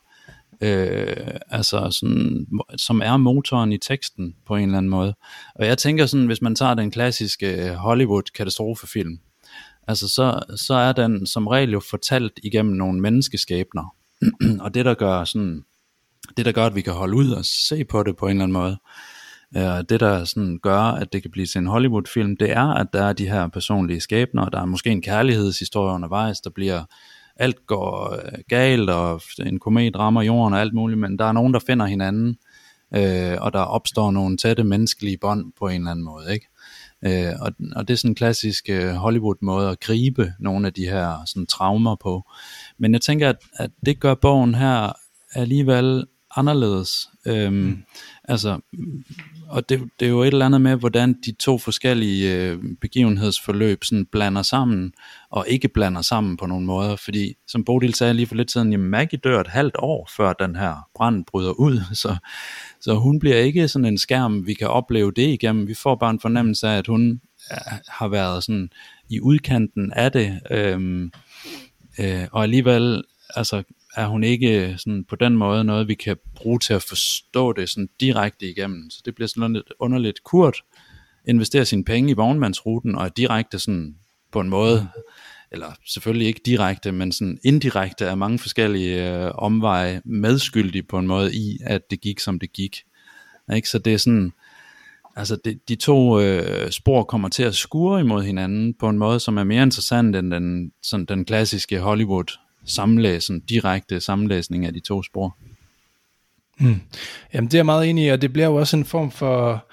[0.61, 1.17] øh,
[1.49, 2.47] altså sådan,
[2.77, 5.15] som er motoren i teksten på en eller anden måde.
[5.55, 9.19] Og jeg tænker sådan, hvis man tager den klassiske øh, Hollywood-katastrofefilm,
[9.89, 13.95] altså så, så er den som regel jo fortalt igennem nogle menneskeskæbner.
[14.65, 15.63] og det der gør sådan,
[16.37, 18.43] det der gør, at vi kan holde ud og se på det på en eller
[18.43, 18.79] anden måde,
[19.57, 22.87] øh, det der sådan gør, at det kan blive til en Hollywood-film, det er, at
[22.93, 26.85] der er de her personlige skæbner, og der er måske en kærlighedshistorie undervejs, der bliver,
[27.41, 31.33] alt går øh, galt, og en komet rammer jorden og alt muligt, men der er
[31.33, 32.37] nogen, der finder hinanden,
[32.95, 36.47] øh, og der opstår nogle tætte menneskelige bånd på en eller anden måde, ikke?
[37.05, 40.85] Øh, og, og det er sådan en klassisk øh, Hollywood-måde at gribe nogle af de
[40.85, 42.31] her sådan, traumer på.
[42.79, 44.93] Men jeg tænker, at, at det gør bogen her
[45.35, 47.09] alligevel anderledes.
[47.27, 47.83] Øhm, mm.
[48.31, 48.61] Altså,
[49.49, 53.85] og det, det er jo et eller andet med, hvordan de to forskellige øh, begivenhedsforløb
[53.85, 54.93] sådan blander sammen,
[55.31, 58.73] og ikke blander sammen på nogle måder, fordi som Bodil sagde lige for lidt siden,
[58.73, 62.17] jamen Maggie dør et halvt år før den her brand bryder ud, så,
[62.81, 66.11] så hun bliver ikke sådan en skærm, vi kan opleve det igennem, vi får bare
[66.11, 67.21] en fornemmelse af, at hun
[67.53, 68.71] øh, har været sådan
[69.09, 71.13] i udkanten af det, øhm,
[71.99, 73.03] øh, og alligevel
[73.37, 73.63] altså,
[73.97, 77.53] er hun ikke øh, sådan på den måde noget, vi kan bruge til at forstå
[77.53, 78.91] det sådan direkte igennem.
[78.91, 80.25] Så det bliver sådan lidt underligt.
[80.25, 80.63] Kurt
[81.29, 83.97] investerer sine penge i vognmandsruten og er direkte sådan
[84.33, 84.89] på en måde,
[85.53, 91.07] eller selvfølgelig ikke direkte, men sådan indirekte af mange forskellige øh, omveje medskyldig på en
[91.07, 92.83] måde i, at det gik som det gik.
[93.55, 93.69] Ikke?
[93.69, 94.33] Så det er sådan,
[95.17, 99.21] altså de, de to øh, spor kommer til at skure imod hinanden på en måde,
[99.21, 104.81] som er mere interessant end den, sådan den klassiske Hollywood sammenlæsen, direkte sammenlæsning af de
[104.81, 105.37] to spor.
[106.61, 106.81] Mm.
[107.35, 109.67] Jamen det er jeg meget enig i, og det bliver jo også en form for,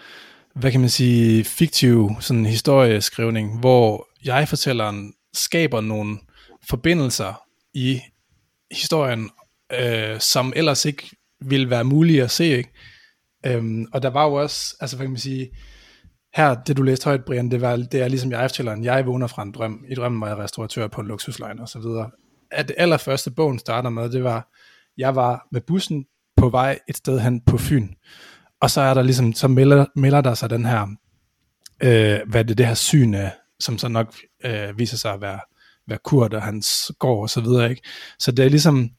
[0.55, 6.17] hvad kan man sige, fiktiv sådan historieskrivning, hvor jeg-fortælleren skaber nogle
[6.69, 7.41] forbindelser
[7.73, 7.99] i
[8.71, 9.29] historien,
[9.79, 11.09] øh, som ellers ikke
[11.41, 12.45] ville være mulige at se.
[12.45, 12.69] Ikke?
[13.45, 15.49] Øhm, og der var jo også, altså hvad kan man sige,
[16.35, 19.43] her, det du læste højt, Brian, det, var, det er ligesom jeg-fortælleren, jeg vågner fra
[19.43, 22.11] en drøm, i drømmen var jeg restauratør på en luksuslejr og så videre.
[22.51, 24.51] At det allerførste bogen starter med, det var,
[24.97, 26.05] jeg var med bussen
[26.37, 27.87] på vej et sted hen på Fyn,
[28.61, 30.87] og så er der ligesom, så melder, melder der sig den her,
[31.83, 35.39] øh, hvad det, det her syn af, som så nok øh, viser sig at være,
[35.87, 37.81] være Kurt og hans gård og så videre, ikke?
[38.19, 38.89] Så det er ligesom,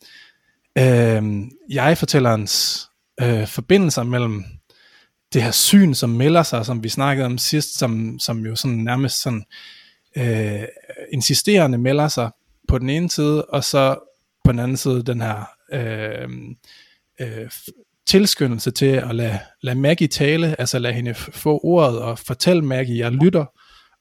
[0.78, 1.22] øh,
[1.70, 2.86] jeg-fortællerens
[3.20, 4.44] øh, forbindelser mellem
[5.32, 8.76] det her syn, som melder sig, som vi snakkede om sidst, som, som jo sådan
[8.76, 9.44] nærmest sådan
[10.16, 10.62] øh,
[11.12, 12.30] insisterende melder sig
[12.68, 13.98] på den ene side, og så
[14.44, 16.28] på den anden side den her øh,
[17.20, 17.50] øh,
[18.06, 22.98] tilskyndelse til at lade, lade Maggie tale, altså lade hende få ordet og fortælle Maggie,
[22.98, 23.44] jeg lytter,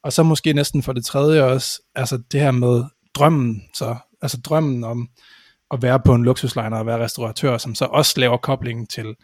[0.03, 2.83] og så måske næsten for det tredje også, altså det her med
[3.15, 5.09] drømmen, så, altså drømmen om
[5.71, 9.15] at være på en luksuslejner og være restauratør, som så også laver koblingen til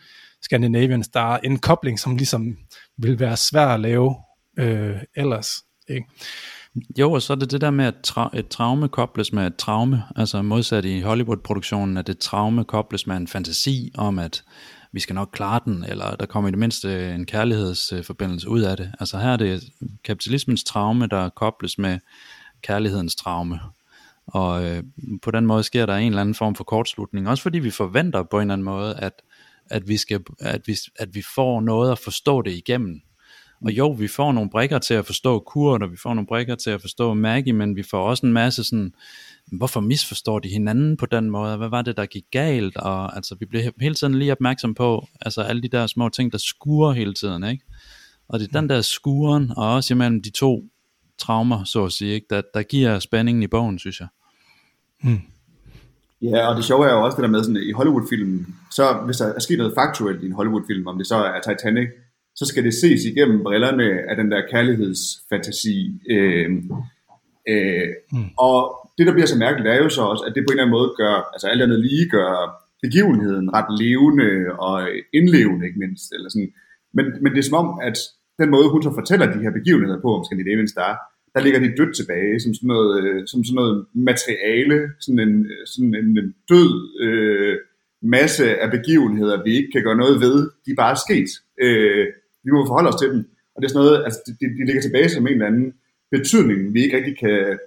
[0.42, 2.58] Scandinavian Star, en kobling, som ligesom
[2.98, 4.16] vil være svær at lave
[4.60, 5.50] øh, ellers.
[5.90, 6.08] Ikke?
[7.00, 9.56] Jo, og så er det det der med, at tra- et traume kobles med et
[9.56, 14.44] traume, altså modsat i Hollywood-produktionen, at et traume kobles med en fantasi om, at
[14.92, 18.78] vi skal nok klare den, eller der kommer i det mindste en kærlighedsforbindelse ud af
[18.78, 18.92] det.
[19.00, 19.64] Altså her er det
[20.04, 22.00] kapitalismens traume, der kobles med
[22.62, 23.60] kærlighedens traume.
[24.28, 24.84] Og øh,
[25.22, 28.24] på den måde sker der en eller anden form for kortslutning, også fordi vi forventer
[28.24, 29.14] på en eller anden måde, at,
[29.70, 33.02] at, vi, skal, at, vi, at vi får noget at forstå det igennem.
[33.64, 36.56] Og jo, vi får nogle brikker til at forstå Kurt, og vi får nogle brikker
[36.56, 38.94] til at forstå Maggie, men vi får også en masse sådan,
[39.52, 41.58] hvorfor misforstår de hinanden på den måde?
[41.58, 42.78] Hvad var det, der gik galt?
[42.78, 46.32] Og altså, vi bliver hele tiden lige opmærksom på, altså alle de der små ting,
[46.32, 47.64] der skurer hele tiden, ikke?
[48.28, 50.64] Og det er den der skuren, og også imellem de to
[51.18, 52.28] traumer, så at sige, ikke?
[52.30, 54.08] Der, der giver spændingen i bogen, synes jeg.
[55.04, 55.22] Mm.
[56.22, 59.18] Ja, og det sjove er jo også det der med sådan, i Hollywood-filmen, så hvis
[59.18, 61.90] der er sket noget faktuelt i en Hollywood-film, om det så er Titanic,
[62.36, 65.78] så skal det ses igennem brillerne af den der kærlighedsfantasi.
[66.10, 66.50] Øh,
[67.50, 68.30] øh, mm.
[68.38, 68.58] Og
[68.98, 70.78] det, der bliver så mærkeligt, er jo så også, at det på en eller anden
[70.78, 72.32] måde gør, altså alt andet lige gør
[72.86, 74.30] begivenheden ret levende
[74.68, 74.78] og
[75.18, 76.08] indlevende, ikke mindst.
[76.16, 76.52] Eller sådan.
[76.98, 77.98] Men, men det er som om, at
[78.42, 80.94] den måde, hun så fortæller de her begivenheder på om Scandinavian Star,
[81.34, 83.76] der ligger de dødt tilbage, som sådan noget, øh, som sådan noget
[84.10, 85.34] materiale, sådan en,
[85.72, 86.72] sådan en, en død
[87.06, 87.56] øh,
[88.18, 91.30] masse af begivenheder, vi ikke kan gøre noget ved, de er bare sket.
[91.66, 92.06] Øh,
[92.44, 93.20] vi må forholde os til dem.
[93.54, 95.74] Og det er sådan noget, altså de, de ligger tilbage som en eller anden
[96.12, 97.60] betydning, vi ikke rigtig kan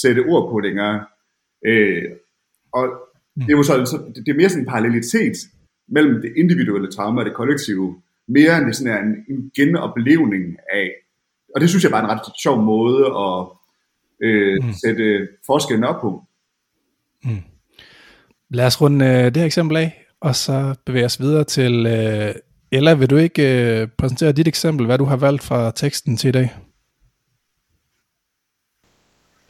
[0.00, 1.04] sætte ord på længere.
[1.66, 2.04] Øh,
[2.72, 2.84] og
[3.36, 5.36] det er jo så, så det er mere sådan en parallelitet
[5.88, 10.56] mellem det individuelle trauma og det kollektive, mere end det sådan er en, en genoplevning
[10.72, 10.90] af.
[11.54, 13.46] Og det synes jeg bare er en ret sjov måde at
[14.26, 14.72] øh, mm.
[14.84, 16.24] sætte forskellen op på.
[17.24, 17.42] Mm.
[18.50, 22.34] Lad os runde øh, det her eksempel af, og så bevæge os videre til øh,
[22.74, 26.28] eller Vil du ikke øh, præsentere dit eksempel, hvad du har valgt fra teksten til
[26.28, 26.56] i dag?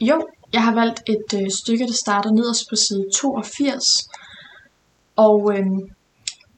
[0.01, 3.83] Jo, jeg har valgt et øh, stykke, der starter nederst på side 82.
[5.15, 5.65] Og øh,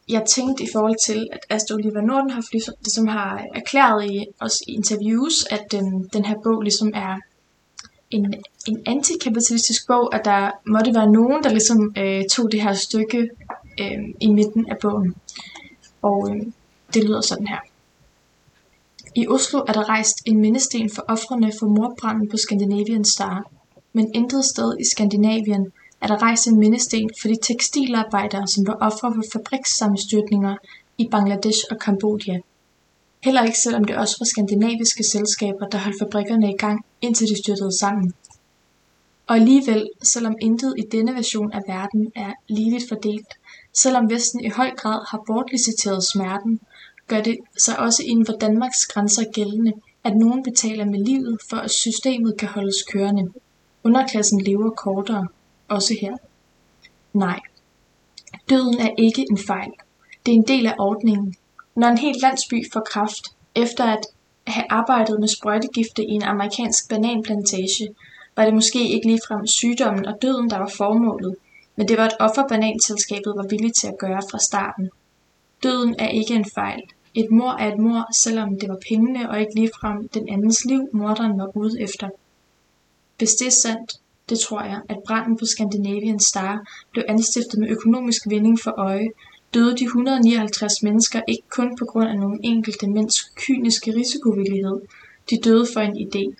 [0.09, 4.57] jeg tænkte i forhold til, at Astrid Oliver Nordenhoff ligesom, ligesom har erklæret i, os
[4.67, 7.15] i interviews, at øh, den her bog ligesom er
[8.11, 8.33] en,
[8.67, 13.29] en antikapitalistisk bog, at der måtte være nogen, der ligesom øh, tog det her stykke
[13.81, 15.15] øh, i midten af bogen.
[16.09, 16.41] Og øh,
[16.93, 17.61] det lyder sådan her.
[19.15, 23.51] I Oslo er der rejst en mindesten for ofrene for mordbranden på Scandinavian Star,
[23.93, 28.77] men intet sted i Skandinavien er der rejst en mindesten for de tekstilarbejdere, som var
[28.81, 30.55] ofre for fabrikssammenstyrtninger
[30.97, 32.37] i Bangladesh og Kambodja.
[33.23, 37.37] Heller ikke selvom det også var skandinaviske selskaber, der holdt fabrikkerne i gang, indtil de
[37.43, 38.13] styrtede sammen.
[39.27, 43.29] Og alligevel, selvom intet i denne version af verden er ligeligt fordelt,
[43.75, 46.59] selvom Vesten i høj grad har bortliciteret smerten,
[47.07, 51.57] gør det sig også inden for Danmarks grænser gældende, at nogen betaler med livet for
[51.57, 53.31] at systemet kan holdes kørende.
[53.83, 55.27] Underklassen lever kortere,
[55.67, 56.17] også her.
[57.13, 57.39] Nej,
[58.49, 59.71] døden er ikke en fejl.
[60.25, 61.35] Det er en del af ordningen.
[61.75, 64.05] Når en hel landsby får kraft, efter at
[64.47, 67.95] have arbejdet med sprøjtegifte i en amerikansk bananplantage,
[68.35, 71.35] var det måske ikke ligefrem sygdommen og døden, der var formålet,
[71.75, 74.89] men det var et offer bananselskabet var villig til at gøre fra starten.
[75.63, 76.81] Døden er ikke en fejl.
[77.13, 80.89] Et mor er et mor, selvom det var pengene og ikke ligefrem den andens liv,
[80.93, 82.09] morderen var ude efter.
[83.17, 83.93] Hvis det er sandt,
[84.29, 89.07] det tror jeg, at branden på Scandinavian Star blev anstiftet med økonomisk vinding for øje,
[89.53, 94.81] døde de 159 mennesker ikke kun på grund af nogle enkelte mænds kyniske risikovillighed.
[95.29, 96.35] De døde for en idé.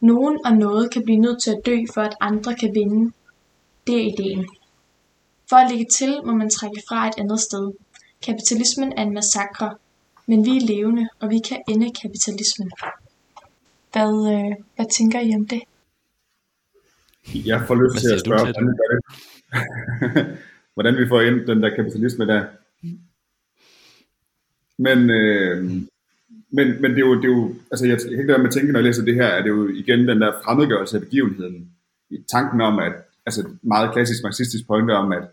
[0.00, 3.12] Nogen og noget kan blive nødt til at dø, for at andre kan vinde.
[3.86, 4.46] Det er ideen.
[5.48, 7.72] For at lægge til, må man trække fra et andet sted.
[8.22, 9.74] Kapitalismen er en massakre,
[10.26, 12.70] men vi er levende, og vi kan ende kapitalismen.
[13.92, 15.62] Hvad, øh, hvad tænker I om det?
[17.34, 19.02] Jeg får lyst til at spørge, hvordan vi gør det.
[20.74, 22.44] hvordan vi får ind den der kapitalisme der.
[24.78, 25.64] Men, øh,
[26.50, 28.72] men, men det er jo, det er jo altså jeg, kan ikke med at tænke,
[28.72, 31.70] når jeg læser det her, er det jo igen den der fremmedgørelse af begivenheden.
[32.10, 32.92] I tanken om, at,
[33.26, 35.24] altså meget klassisk marxistisk pointe om, at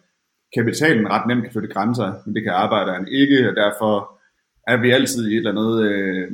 [0.57, 4.19] kapitalen ret nemt kan flytte grænser, men det kan arbejderen ikke, og derfor
[4.67, 6.31] er vi altid i et eller andet, øh,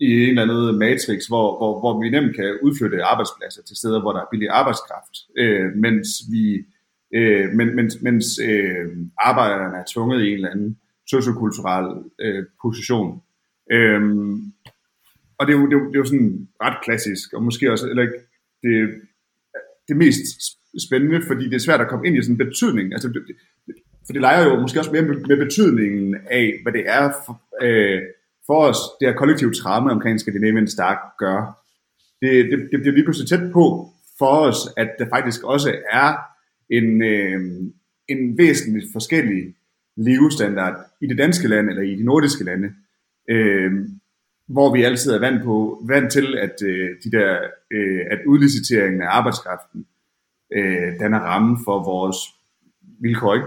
[0.00, 4.00] i en eller anden matrix, hvor, hvor, hvor vi nemt kan udflytte arbejdspladser til steder,
[4.00, 6.64] hvor der er billig arbejdskraft, øh, mens vi
[7.14, 8.86] øh, men, mens, mens øh,
[9.18, 10.78] arbejderne er tvunget i en eller anden
[11.10, 13.22] sociokulturel øh, position.
[13.72, 14.02] Øh,
[15.38, 17.72] og det er, jo, det, er jo, det er jo sådan ret klassisk, og måske
[17.72, 18.20] også eller ikke
[18.62, 19.02] det,
[19.88, 20.26] det mest
[20.88, 22.92] spændende, fordi det er svært at komme ind i sådan en betydning.
[22.92, 23.22] Altså, det,
[24.06, 27.42] for det leger jo måske også mere med, med betydningen af, hvad det er for,
[27.62, 28.02] øh,
[28.46, 31.64] for os, det her kollektive trauma omkring Scandinavian Stark gør.
[32.22, 36.16] Det, det, det bliver lige pludselig tæt på for os, at der faktisk også er
[36.70, 37.40] en, øh,
[38.08, 39.54] en væsentligt forskellig
[39.96, 42.72] levestandard i det danske land eller i de nordiske lande,
[43.30, 43.72] øh,
[44.48, 47.38] hvor vi altid er vant, på, vant til, at øh, de der,
[47.72, 49.86] øh, at udliciteringen af arbejdskraften
[50.52, 52.16] øh, danner ramme for vores
[53.00, 53.46] vilkår, ikke?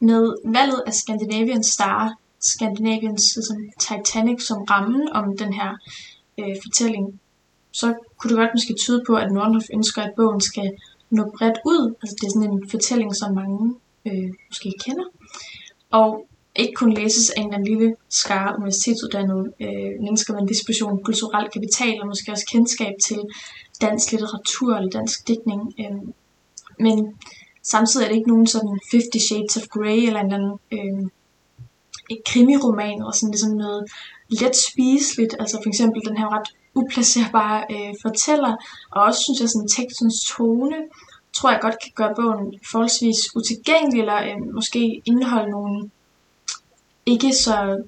[0.00, 5.70] Med valget af Scandinavian Star, Scandinavians som Titanic som rammen om den her
[6.38, 7.20] øh, fortælling,
[7.72, 10.72] så kunne det godt måske tyde på, at Nordhoff ønsker, at bogen skal
[11.10, 11.94] nå bredt ud.
[12.02, 13.74] Altså det er sådan en fortælling, som mange
[14.06, 15.04] øh, måske kender.
[15.90, 21.48] Og ikke kun læses af en lille skare universitetsuddannede øh, mennesker med en disposition, kulturel
[21.54, 23.20] kapital, og måske også kendskab til
[23.86, 25.60] dansk litteratur eller dansk digtning.
[25.80, 25.98] Øh,
[26.78, 26.96] men
[27.62, 31.10] samtidig er det ikke nogen sådan 50 Shades of Grey eller en eller anden øh,
[32.10, 33.82] et krimiroman, eller sådan ligesom noget
[34.40, 35.34] let spiseligt.
[35.40, 38.52] Altså for eksempel den her ret uplacerbare øh, fortæller,
[38.90, 40.78] og også synes jeg sådan tekstens tone,
[41.32, 45.90] tror jeg godt kan gøre bogen forholdsvis utilgængelig, eller øh, måske indeholde nogle
[47.06, 47.82] ikke så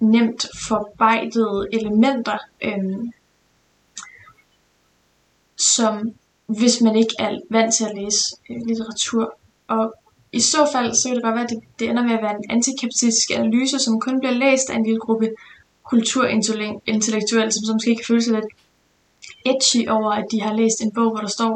[0.00, 2.98] nemt forbejdede elementer, øh,
[5.58, 6.12] som
[6.46, 9.34] hvis man ikke er vant til at læse øh, litteratur.
[9.68, 9.94] Og
[10.32, 12.36] i så fald, så kan det godt være, at det, det ender med at være
[12.36, 15.28] en antikapitalistisk analyse, som kun bliver læst af en lille gruppe
[15.90, 18.50] kulturintellektuelle, som, som måske kan føle sig lidt
[19.50, 21.52] edgy over, at de har læst en bog, hvor der står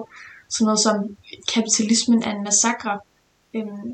[0.51, 0.97] sådan noget som
[1.55, 2.99] kapitalismen er en massakre.
[3.55, 3.89] Øhm,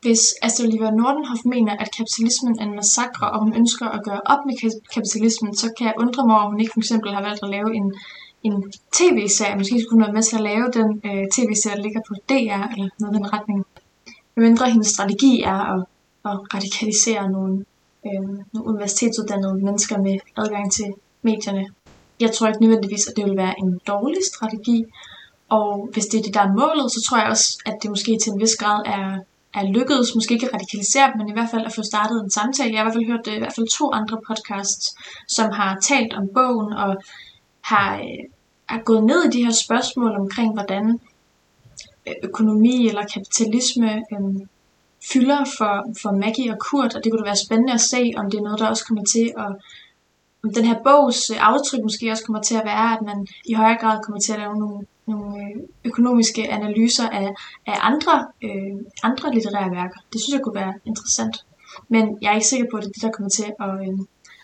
[0.00, 4.20] hvis Astrid Oliver Nordenhoff mener, at kapitalismen er en massakre, og hun ønsker at gøre
[4.32, 4.54] op med
[4.94, 7.50] kapitalismen, så kan jeg undre mig over, at hun ikke for eksempel har valgt at
[7.56, 7.94] lave en,
[8.48, 9.56] en tv-serie.
[9.60, 12.62] Måske skulle hun være med til at lave den øh, tv-serie, der ligger på DR,
[12.72, 13.58] eller noget i den retning.
[14.36, 15.80] Mindre hendes strategi er at,
[16.28, 17.64] at radikalisere nogle,
[18.06, 20.88] øh, nogle universitetsuddannede mennesker med adgang til
[21.22, 21.64] medierne.
[22.20, 24.84] Jeg tror ikke nødvendigvis, at det vil være en dårlig strategi,
[25.48, 28.18] og hvis det er det, der er målet, så tror jeg også, at det måske
[28.22, 29.06] til en vis grad er,
[29.58, 32.72] er lykkedes, måske ikke at radikalisere men i hvert fald at få startet en samtale.
[32.72, 34.86] Jeg har i hvert fald hørt øh, i hvert fald to andre podcasts,
[35.36, 36.96] som har talt om bogen og
[37.70, 38.24] har, øh,
[38.68, 41.00] er gået ned i de her spørgsmål omkring, hvordan
[42.06, 44.46] øh, økonomi eller kapitalisme øh,
[45.12, 48.38] fylder for, for Maggie og Kurt, og det kunne være spændende at se, om det
[48.38, 49.52] er noget, der også kommer til at
[50.44, 53.52] om den her bogs øh, aftryk måske også kommer til at være, at man i
[53.52, 57.28] højere grad kommer til at lave nogle nogle øh, økonomiske analyser af,
[57.66, 60.00] af andre, øh, andre litterære værker.
[60.12, 61.36] Det synes jeg kunne være interessant.
[61.88, 63.98] Men jeg er ikke sikker på, at det er det, der kommer til at, øh,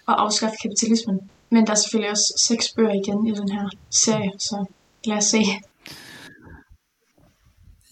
[0.09, 1.21] at afskaffe kapitalismen.
[1.53, 4.65] Men der er selvfølgelig også seks bøger igen i den her serie, så
[5.05, 5.39] lad os se.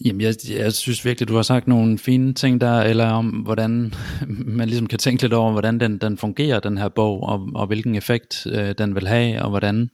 [0.05, 3.93] Jamen, jeg, jeg synes virkelig, du har sagt nogle fine ting der, eller om hvordan
[4.59, 7.67] man ligesom kan tænke lidt over, hvordan den, den fungerer, den her bog, og, og
[7.67, 9.89] hvilken effekt øh, den vil have, og hvordan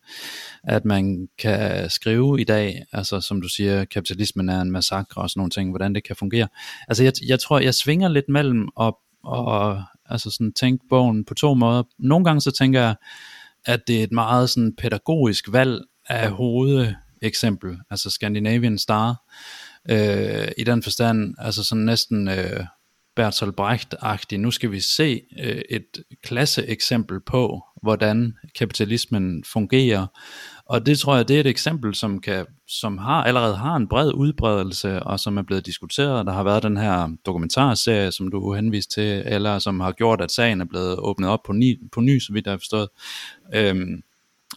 [0.63, 5.29] at man kan skrive i dag, altså som du siger, kapitalismen er en massakre og
[5.29, 6.47] sådan nogle ting, hvordan det kan fungere.
[6.87, 11.33] Altså jeg, jeg tror, jeg svinger lidt mellem at og, altså sådan tænke bogen på
[11.33, 11.83] to måder.
[11.99, 12.95] Nogle gange så tænker jeg,
[13.67, 19.15] at det er et meget sådan pædagogisk valg af hovedeksempel, altså Scandinavian Star,
[19.89, 22.63] øh, i den forstand, altså sådan næsten øh,
[23.15, 24.37] Bertolt Brecht-agtig.
[24.37, 30.07] Nu skal vi se øh, et klasseeksempel på, hvordan kapitalismen fungerer.
[30.69, 33.87] Og det tror jeg, det er et eksempel, som, kan, som har, allerede har en
[33.87, 36.25] bred udbredelse, og som er blevet diskuteret.
[36.25, 40.31] Der har været den her dokumentarserie, som du henviste til, eller som har gjort, at
[40.31, 42.87] sagen er blevet åbnet op på ny, på ny så vidt jeg har forstået.
[43.55, 44.03] Øhm,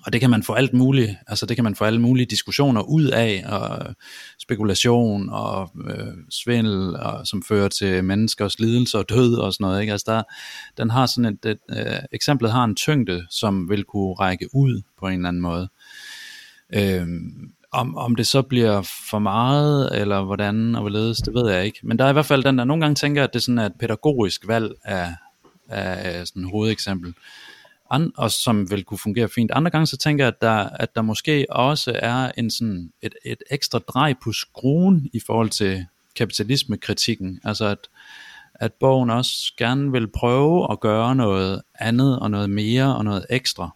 [0.07, 2.83] og det kan man få alt muligt, altså det kan man få alle mulige diskussioner
[2.83, 3.95] ud af, og
[4.39, 9.81] spekulation og øh, svindel, og, som fører til menneskers lidelse og død og sådan noget.
[9.81, 9.93] Ikke?
[9.93, 10.23] Altså der,
[10.83, 14.83] den har sådan et, et øh, eksemplet har en tyngde, som vil kunne række ud
[14.99, 15.69] på en eller anden måde.
[16.75, 17.07] Øh,
[17.73, 21.79] om, om det så bliver for meget, eller hvordan og hvorledes, det ved jeg ikke.
[21.83, 23.67] Men der er i hvert fald den der, nogle gange tænker at det sådan er
[23.67, 25.15] et pædagogisk valg af,
[25.69, 27.15] af sådan et hovedeksempel
[27.91, 29.51] and, og som vil kunne fungere fint.
[29.51, 33.15] Andre gange så tænker jeg, at der, at der måske også er en sådan et,
[33.25, 37.41] et ekstra drej på skruen i forhold til kapitalismekritikken.
[37.45, 37.89] Altså at,
[38.55, 43.27] at bogen også gerne vil prøve at gøre noget andet og noget mere og noget
[43.31, 43.71] ekstra.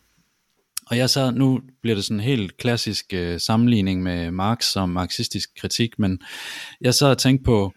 [0.87, 4.89] Og jeg så, nu bliver det sådan en helt klassisk øh, sammenligning med Marx som
[4.89, 6.19] marxistisk kritik, men
[6.81, 7.73] jeg så og tænkte på,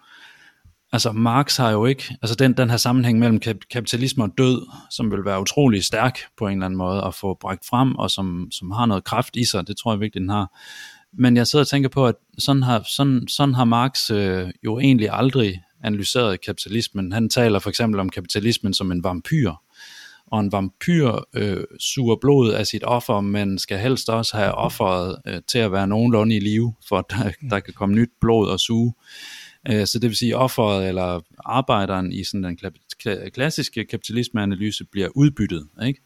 [0.91, 3.39] altså Marx har jo ikke, altså den, den her sammenhæng mellem
[3.71, 7.37] kapitalisme og død, som vil være utrolig stærk på en eller anden måde at få
[7.41, 10.29] bragt frem, og som, som har noget kraft i sig, det tror jeg virkelig den
[10.29, 10.57] har.
[11.13, 14.79] Men jeg sidder og tænker på, at sådan har, sådan, sådan har Marx øh, jo
[14.79, 17.11] egentlig aldrig analyseret kapitalismen.
[17.11, 19.51] Han taler for eksempel om kapitalismen som en vampyr,
[20.27, 25.17] og en vampyr øh, suger blod af sit offer, men skal helst også have offeret
[25.27, 28.49] øh, til at være nogenlunde i live, for at der, der kan komme nyt blod
[28.49, 28.93] og suge.
[29.69, 32.59] Øh, så det vil sige, offeret eller arbejderen i sådan den
[33.33, 35.67] klassiske kapitalismeanalyse bliver udbyttet.
[35.87, 36.01] Ikke?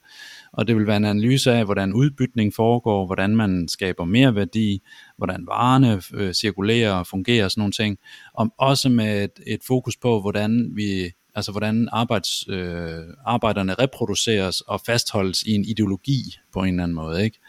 [0.53, 4.82] og det vil være en analyse af, hvordan udbytning foregår, hvordan man skaber mere værdi,
[5.17, 7.97] hvordan varerne øh, cirkulerer og fungerer og sådan nogle ting,
[8.34, 14.61] og også med et, et fokus på, hvordan vi altså hvordan arbejds, øh, arbejderne reproduceres
[14.61, 17.39] og fastholdes i en ideologi på en eller anden måde, ikke?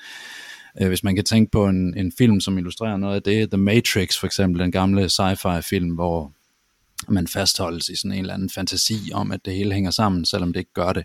[0.81, 3.59] Øh, hvis man kan tænke på en, en film, som illustrerer noget af det, The
[3.59, 6.33] Matrix for eksempel, den gamle sci-fi film, hvor
[7.09, 10.53] man fastholdes i sådan en eller anden fantasi om, at det hele hænger sammen, selvom
[10.53, 11.05] det ikke gør det.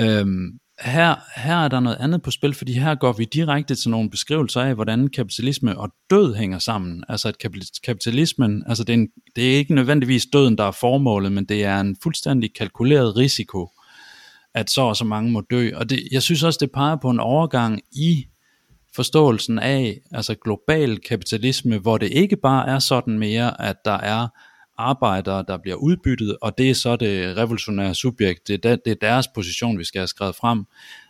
[0.00, 3.90] Øhm, her, her er der noget andet på spil, fordi her går vi direkte til
[3.90, 7.04] nogle beskrivelser af, hvordan kapitalisme og død hænger sammen.
[7.08, 7.36] Altså at
[7.84, 11.64] kapitalismen, altså det er, en, det er ikke nødvendigvis døden, der er formålet, men det
[11.64, 13.70] er en fuldstændig kalkuleret risiko,
[14.54, 15.70] at så og så mange må dø.
[15.74, 18.26] Og det, jeg synes også, det peger på en overgang i
[18.94, 24.28] forståelsen af altså global kapitalisme, hvor det ikke bare er sådan mere, at der er
[24.78, 28.90] arbejdere, der bliver udbyttet, og det er så det revolutionære subjekt, det er, der, det
[28.90, 30.64] er deres position, vi skal have skrevet frem.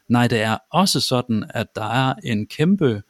[0.09, 3.03] Nej, det er også sådan, at der er en kæmpe,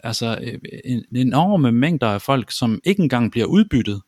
[0.00, 4.00] altså øh, en, enorme mængder af folk, som ikke engang bliver udbyttet,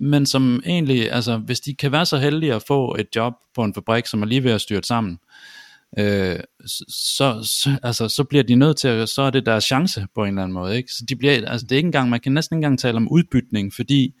[0.00, 3.64] men som egentlig, altså hvis de kan være så heldige at få et job på
[3.64, 5.18] en fabrik, som er lige ved at styrte sammen,
[5.98, 6.40] øh,
[6.88, 10.22] så, så, altså, så bliver de nødt til at, så er det deres chance på
[10.22, 10.92] en eller anden måde, ikke?
[10.92, 13.12] Så de bliver, altså det er ikke engang, man kan næsten ikke engang tale om
[13.12, 14.14] udbytning, fordi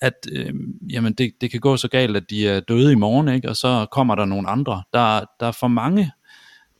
[0.00, 0.54] at øh,
[0.90, 3.48] jamen det, det kan gå så galt, at de er døde i morgen, ikke?
[3.48, 4.82] og så kommer der nogle andre.
[4.92, 6.12] Der, der er for mange,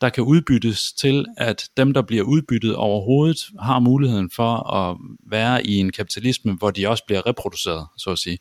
[0.01, 4.97] der kan udbyttes til, at dem, der bliver udbyttet overhovedet, har muligheden for at
[5.31, 8.39] være i en kapitalisme, hvor de også bliver reproduceret, så at sige.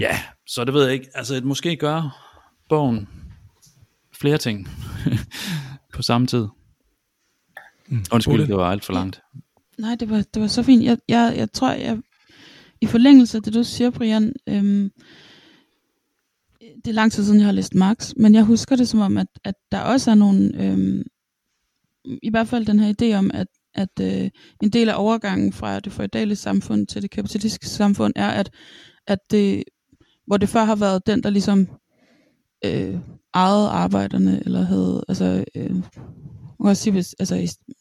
[0.00, 1.08] Ja, så det ved jeg ikke.
[1.14, 2.26] Altså, at måske gør
[2.68, 3.08] bogen
[4.12, 4.68] flere ting
[5.94, 6.48] på samme tid.
[7.88, 8.04] Mm.
[8.12, 9.20] Undskyld, det var alt for langt.
[9.78, 10.84] Nej, det var, det var så fint.
[10.84, 11.98] Jeg, jeg, jeg tror, jeg
[12.80, 14.90] i forlængelse af det, du siger, Brian, øhm,
[16.60, 19.16] det er lang tid siden, jeg har læst Marx, men jeg husker det som om,
[19.16, 21.02] at, at der også er nogle, øhm,
[22.22, 24.30] i hvert fald den her idé om, at, at øh,
[24.62, 28.50] en del af overgangen fra det feudale samfund til det kapitalistiske samfund er, at,
[29.06, 29.64] at det,
[30.26, 31.68] hvor det før har været den, der ligesom
[32.64, 32.98] øh,
[33.34, 35.82] ejede arbejderne, eller havde, altså, øh,
[36.64, 37.34] må også sige, hvis, altså,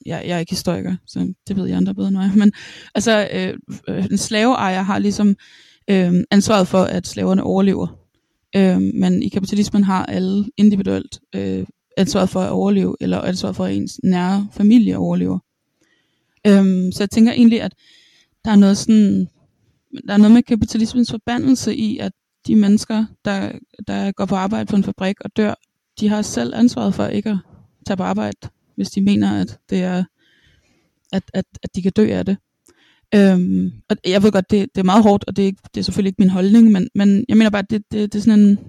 [0.05, 2.51] jeg, jeg er ikke historiker, så det ved jeg andre bedre end mig, men
[2.95, 3.53] altså, øh,
[3.87, 5.35] øh, en slaveejer har ligesom
[5.89, 7.87] øh, ansvaret for, at slaverne overlever.
[8.55, 11.65] Øh, men i kapitalismen har alle individuelt øh,
[11.97, 15.39] ansvaret for at overleve, eller ansvaret for, at ens nære familie overlever.
[16.47, 17.73] Øh, så jeg tænker egentlig, at
[18.45, 19.27] der er noget sådan,
[20.07, 22.11] der er noget med kapitalismens forbandelse i, at
[22.47, 23.51] de mennesker, der,
[23.87, 25.53] der går på arbejde på en fabrik og dør,
[25.99, 27.37] de har selv ansvaret for ikke at
[27.87, 28.37] tage på arbejde
[28.75, 30.03] hvis de mener, at det er,
[31.13, 32.37] at, at, at de kan dø af det.
[33.15, 35.79] Øhm, og jeg ved godt, det, det er meget hårdt, og det er, ikke, det
[35.79, 38.23] er selvfølgelig ikke min holdning, men, men jeg mener bare, at det, det, det er
[38.23, 38.59] sådan en,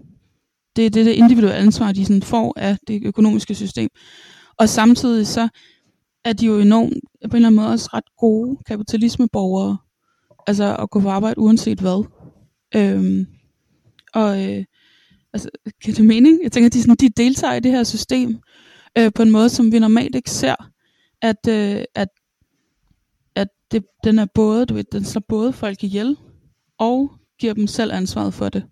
[0.76, 3.88] det, det det individuelle ansvar, de sådan får af det økonomiske system.
[4.58, 5.48] Og samtidig så
[6.24, 6.94] er de jo enormt,
[7.30, 9.76] på en eller anden måde også ret gode kapitalismeborgere,
[10.46, 12.04] altså at gå på arbejde uanset hvad.
[12.76, 13.26] Øhm,
[14.14, 14.64] og øh,
[15.32, 15.48] altså,
[15.82, 16.38] giver det mening?
[16.42, 18.38] Jeg tænker, at de, sådan, de deltager i det her system,
[18.98, 20.54] øh, på en måde, som vi normalt ikke ser,
[21.22, 22.08] at, øh, at,
[23.34, 26.16] at det, den er både, du ved, den slår både folk ihjel,
[26.78, 28.64] og giver dem selv ansvaret for det.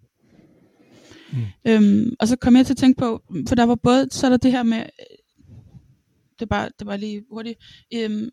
[1.32, 1.38] Mm.
[1.66, 4.30] Øhm, og så kom jeg til at tænke på, for der var både, så er
[4.30, 4.84] der det her med,
[6.38, 7.58] det var, det var lige hurtigt,
[7.94, 8.28] øhm,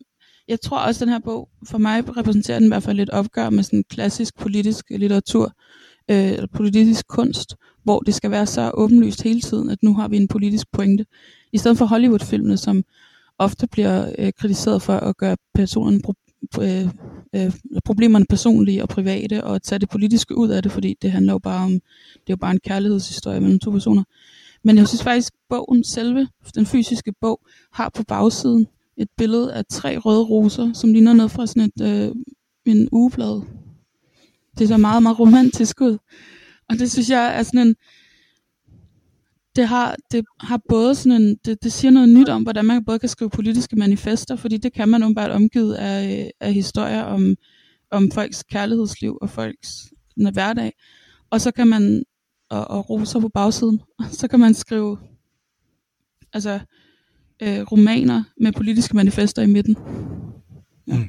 [0.48, 3.10] jeg tror også, at den her bog, for mig repræsenterer den i hvert fald et
[3.10, 5.52] opgør med sådan klassisk politisk litteratur,
[6.10, 10.08] øh, eller politisk kunst, hvor det skal være så åbenlyst hele tiden, at nu har
[10.08, 11.06] vi en politisk pointe.
[11.52, 12.82] I stedet for Hollywood-filmene, som
[13.38, 16.30] ofte bliver øh, kritiseret for at gøre personerne pro-
[16.62, 16.88] øh,
[17.36, 17.52] øh,
[17.84, 21.32] problemerne personlige og private, og at tage det politiske ud af det, fordi det handler
[21.32, 21.70] jo bare om,
[22.14, 24.04] det er jo bare en kærlighedshistorie mellem to personer.
[24.64, 27.40] Men jeg synes faktisk, bogen selve, den fysiske bog,
[27.72, 31.82] har på bagsiden et billede af tre røde roser, som ligner noget fra sådan et,
[31.82, 32.14] øh,
[32.66, 33.42] en ugeblad.
[34.58, 35.98] Det så meget, meget romantisk ud.
[36.68, 37.76] Og det synes jeg er sådan en,
[39.56, 42.84] det har, det har både sådan en, det, det siger noget nyt om, hvordan man
[42.84, 47.36] både kan skrive politiske manifester, fordi det kan man åbenbart omgivet af, af historier om,
[47.90, 49.68] om folks kærlighedsliv og folks
[50.32, 50.72] hverdag.
[51.30, 52.02] Og så kan man,
[52.50, 54.98] og, og roser på bagsiden, og så kan man skrive,
[56.32, 56.60] altså,
[57.42, 59.76] øh, romaner med politiske manifester i midten.
[60.86, 61.08] Ja, mm.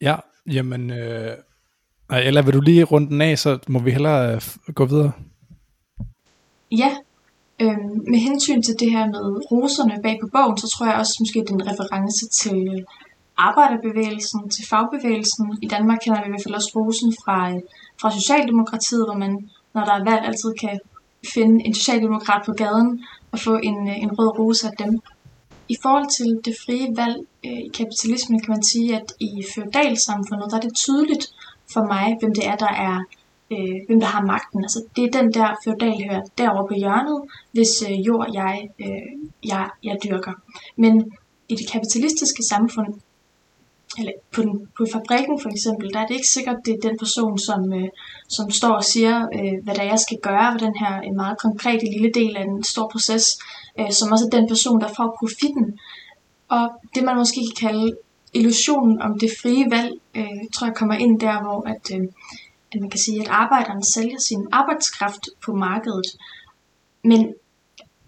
[0.00, 0.16] ja
[0.52, 1.32] jamen, øh,
[2.10, 5.12] eller vil du lige runde den af, så må vi hellere øh, gå videre.
[6.72, 6.90] Ja,
[7.60, 11.16] øhm, med hensyn til det her med roserne bag på bogen, så tror jeg også
[11.20, 12.84] måske, det er en reference til
[13.36, 15.58] arbejderbevægelsen, til fagbevægelsen.
[15.62, 17.60] I Danmark kender vi i hvert fald også rosen fra, øh,
[18.00, 19.32] fra Socialdemokratiet, hvor man,
[19.74, 20.78] når der er valg, altid kan
[21.34, 25.00] finde en socialdemokrat på gaden og få en, øh, en rød rose af dem.
[25.68, 30.50] I forhold til det frie valg øh, i kapitalismen kan man sige, at i feudalsamfundet,
[30.50, 31.26] der er det tydeligt
[31.72, 32.96] for mig, hvem det er, der er
[33.50, 34.64] øh, hvem der har magten.
[34.64, 39.12] Altså, det er den der feudal hører derovre på hjørnet, hvis øh, jord jeg, øh,
[39.44, 40.32] jeg, jeg dyrker.
[40.76, 41.12] Men
[41.48, 42.94] i det kapitalistiske samfund,
[43.98, 46.98] eller på, den, på fabrikken for eksempel, der er det ikke sikkert, det er den
[46.98, 47.88] person, som, øh,
[48.28, 51.16] som står og siger, øh, hvad der er, jeg skal gøre, hvad den her en
[51.16, 53.24] meget konkret lille del af en stor proces,
[53.80, 55.78] øh, som også er den person, der får profitten.
[56.48, 57.96] Og det man måske kan kalde
[58.34, 62.08] illusionen om det frie valg, øh, tror jeg kommer ind der, hvor at, øh,
[62.72, 66.06] at man kan sige, at arbejderen sælger sin arbejdskraft på markedet,
[67.04, 67.34] men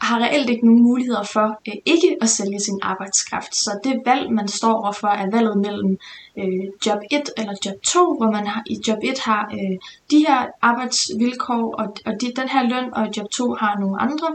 [0.01, 3.57] har reelt ikke nogen muligheder for øh, ikke at sælge sin arbejdskraft.
[3.57, 5.99] Så det valg, man står overfor, er valget mellem
[6.39, 9.79] øh, job 1 eller job 2, hvor man har, i job 1 har øh,
[10.11, 14.29] de her arbejdsvilkår og, og de, den her løn, og job 2 har nogle andre.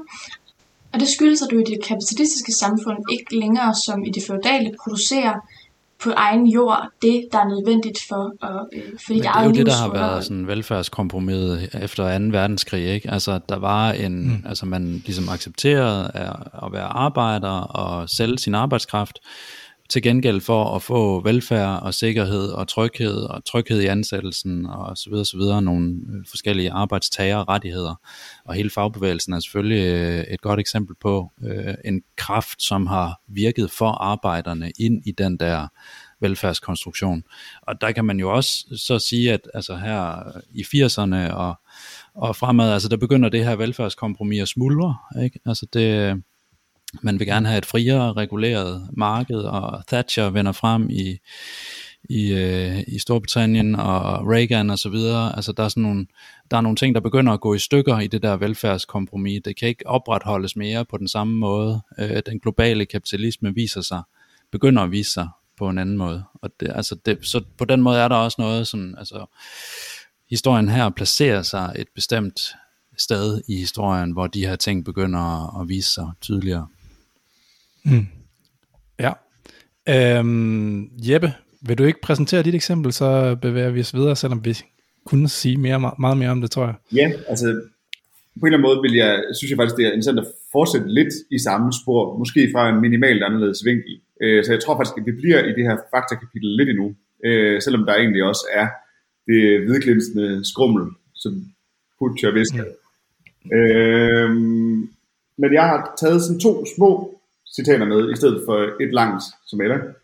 [0.94, 4.72] Og det skyldes, at du i det kapitalistiske samfund ikke længere som i det feudale
[4.84, 5.34] producerer
[6.04, 9.66] på egen jord det, der er nødvendigt for at øh, fordi det er jo det,
[9.66, 12.26] der har været sådan velfærdskompromis efter 2.
[12.32, 13.12] verdenskrig, ikke?
[13.12, 14.44] Altså, der var en, mm.
[14.46, 16.36] altså man ligesom accepterede at,
[16.66, 19.20] at være arbejder og sælge sin arbejdskraft,
[19.94, 24.98] til gengæld for at få velfærd og sikkerhed og tryghed og tryghed i ansættelsen og
[24.98, 27.96] så videre, så videre nogle øh, forskellige arbejdstagerrettigheder.
[28.46, 33.22] Og hele fagbevægelsen er selvfølgelig øh, et godt eksempel på øh, en kraft, som har
[33.28, 35.68] virket for arbejderne ind i den der
[36.20, 37.24] velfærdskonstruktion.
[37.62, 41.56] Og der kan man jo også så sige, at altså her i 80'erne og,
[42.16, 44.98] og fremad, altså der begynder det her velfærdskompromis at smuldre.
[45.24, 45.40] Ikke?
[45.46, 46.24] Altså det,
[47.02, 51.18] man vil gerne have et friere reguleret marked, og Thatcher vender frem i,
[52.10, 55.36] i, øh, i Storbritannien og Reagan og så videre.
[55.36, 56.08] Altså der er sådan nogle,
[56.52, 59.42] der er nogle ting, der begynder at gå i stykker i det der velfærdskompromis.
[59.46, 61.82] Det kan ikke opretholdes mere på den samme måde.
[62.00, 64.02] Øh, den globale kapitalisme viser sig,
[64.52, 65.28] begynder at vise sig
[65.58, 66.24] på en anden måde.
[66.34, 69.26] Og det, altså det, så på den måde er der også noget, som altså,
[70.30, 72.40] historien her placerer sig et bestemt
[72.98, 76.68] sted i historien, hvor de her ting begynder at vise sig tydeligere.
[77.86, 78.08] Mm.
[79.00, 79.12] Ja.
[79.90, 84.58] Øhm, Jeppe, vil du ikke præsentere dit eksempel, så bevæger vi os videre, selvom vi
[85.06, 86.76] kunne sige mere, meget mere om det, tror jeg.
[86.92, 87.46] Ja, altså
[88.40, 90.88] på en eller anden måde vil jeg, synes jeg faktisk, det er interessant at fortsætte
[91.00, 93.94] lidt i samme spor, måske fra en minimalt anderledes vinkel.
[94.22, 97.62] Øh, så jeg tror faktisk, at vi bliver i det her faktakapitel lidt endnu, øh,
[97.62, 98.68] selvom der egentlig også er
[99.28, 100.84] det hvidglinsende skrummel,
[101.16, 101.34] som
[102.00, 102.64] Putcher visker.
[102.64, 103.58] Mm.
[103.58, 104.30] Øh,
[105.42, 107.20] men jeg har taget sådan to små
[107.56, 109.96] citater med, i stedet for et langt som ellers.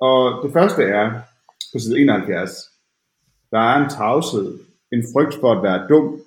[0.00, 1.20] Og det første er
[1.72, 2.50] på side 71.
[3.50, 4.58] Der er en tavshed,
[4.92, 6.20] en frygt for at være dum,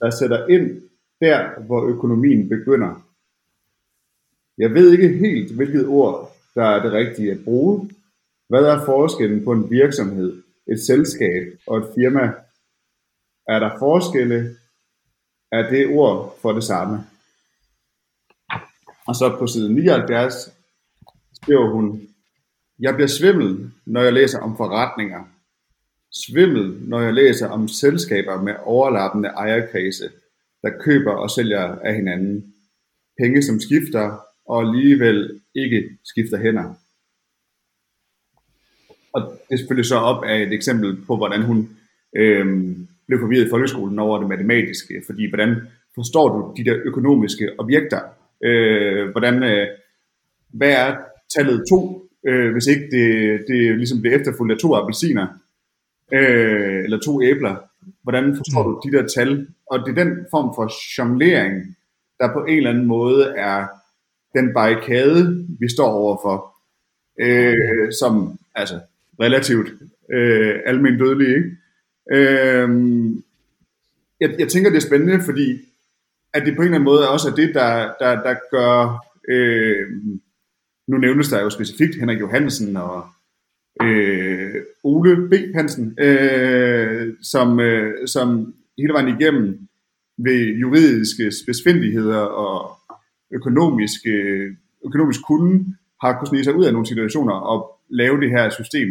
[0.00, 0.82] der sætter ind
[1.20, 3.06] der, hvor økonomien begynder.
[4.58, 7.90] Jeg ved ikke helt, hvilket ord, der er det rigtige at bruge.
[8.48, 12.34] Hvad er forskellen på en virksomhed, et selskab og et firma?
[13.48, 14.56] Er der forskelle?
[15.52, 17.06] Er det ord for det samme?
[19.06, 20.34] Og så på side 79
[21.42, 22.08] skriver hun,
[22.80, 25.24] jeg bliver svimmel, når jeg læser om forretninger.
[26.12, 30.10] Svimmel, når jeg læser om selskaber med overlappende ejerkredse,
[30.62, 32.54] der køber og sælger af hinanden.
[33.18, 36.74] Penge, som skifter og alligevel ikke skifter hænder.
[39.12, 41.68] Og det er selvfølgelig så op af et eksempel på, hvordan hun
[42.16, 42.76] øh,
[43.06, 45.56] blev forvirret i folkeskolen over det matematiske, fordi hvordan
[45.94, 48.00] forstår du de der økonomiske objekter,
[48.44, 49.66] Øh, hvordan, øh,
[50.48, 50.96] hvad er
[51.36, 55.26] tallet 2, øh, hvis ikke det, det ligesom bliver efterfulgt af to appelsiner,
[56.12, 57.56] øh, eller to æbler.
[58.02, 59.46] Hvordan forstår du de der tal?
[59.70, 61.76] Og det er den form for jonglering,
[62.18, 63.66] der på en eller anden måde er
[64.34, 66.56] den barrikade, vi står overfor,
[67.20, 68.80] øh, som altså
[69.20, 69.68] relativt
[70.12, 71.50] øh, almen dødelig, ikke?
[72.12, 72.68] Øh,
[74.20, 75.58] jeg, jeg tænker, det er spændende, fordi
[76.34, 79.86] at det på en eller anden måde også er det, der, der, der gør, øh,
[80.88, 83.06] nu nævnes der jo specifikt Henrik Johansen og
[83.82, 84.54] øh,
[84.84, 85.32] Ole B.
[85.54, 89.68] Hansen, øh, som, øh, som hele vejen igennem
[90.18, 92.76] ved juridiske besvindeligheder og
[93.32, 94.14] økonomiske,
[94.86, 97.58] økonomisk kunde har kunnet snige sig ud af nogle situationer og
[97.90, 98.88] lave det her system.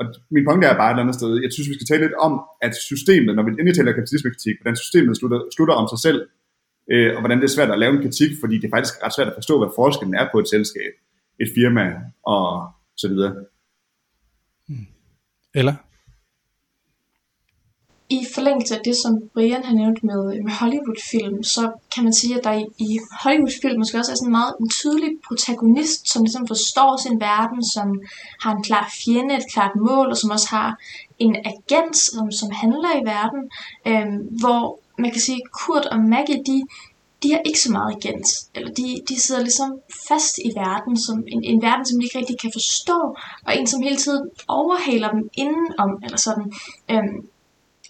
[0.00, 1.42] Og min pointe er bare et eller andet sted.
[1.42, 2.32] Jeg synes, vi skal tale lidt om,
[2.66, 6.20] at systemet, når vi endelig taler kapitalismekritik, hvordan systemet slutter, slutter om sig selv,
[6.92, 9.14] øh, og hvordan det er svært at lave en kritik, fordi det er faktisk ret
[9.14, 10.92] svært at forstå, hvad forskellen er på et selskab,
[11.40, 11.84] et firma
[12.22, 13.34] og så videre.
[14.68, 14.86] Hmm.
[15.54, 15.74] Eller?
[18.10, 21.62] i forlængelse af det, som Brian har nævnt med, med Hollywood-film, så
[21.94, 22.90] kan man sige, at der i, i
[23.22, 27.60] Hollywood-film måske også er sådan en meget en tydelig protagonist, som ligesom forstår sin verden,
[27.74, 27.88] som
[28.42, 30.68] har en klar fjende, et klart mål, og som også har
[31.18, 33.42] en agent, som, som handler i verden,
[33.90, 36.62] øhm, hvor man kan sige, Kurt og Maggie, de,
[37.22, 38.50] de har ikke så meget gens.
[38.54, 39.70] eller de, de sidder ligesom
[40.08, 43.66] fast i verden, som en, en verden, som de ikke rigtig kan forstå, og en,
[43.66, 46.52] som hele tiden overhaler dem indenom, eller sådan.
[46.90, 47.28] Øhm,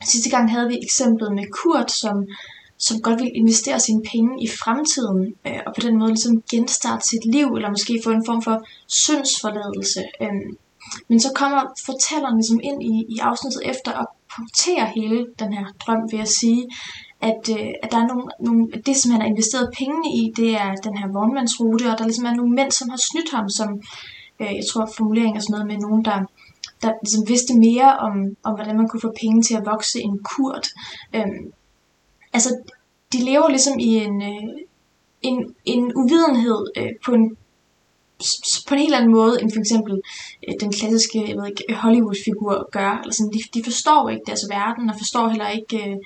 [0.04, 2.26] Sidste gang havde vi eksemplet med Kurt, som,
[2.78, 7.08] som godt ville investere sine penge i fremtiden, øh, og på den måde ligesom genstarte
[7.08, 10.04] sit liv, eller måske få en form for syndsforladelse.
[10.22, 10.56] Øh,
[11.08, 14.06] men så kommer fortælleren ligesom ind i, i afsnittet efter og
[14.36, 16.62] punktere hele den her drøm ved at sige,
[17.20, 20.50] at, øh, at der er nogle, nogle, det, som han har investeret pengene i, det
[20.54, 23.68] er den her vognmandsrute, og der ligesom er nogle mænd, som har snydt ham, som
[24.40, 26.18] øh, jeg tror formuleringen er sådan noget med nogen, der
[26.82, 30.18] der ligesom vidste mere om, om, hvordan man kunne få penge til at vokse en
[30.18, 30.66] kurt.
[31.14, 31.52] Øhm,
[32.32, 32.50] altså,
[33.12, 34.48] de lever ligesom i en, øh,
[35.22, 37.36] en, en uvidenhed øh, på en
[38.68, 40.00] på en helt anden måde, end for eksempel
[40.48, 42.92] øh, den klassiske jeg ved ikke, Hollywood-figur gør.
[43.02, 45.96] Eller sådan, de, de forstår ikke deres verden, og forstår heller ikke, øh,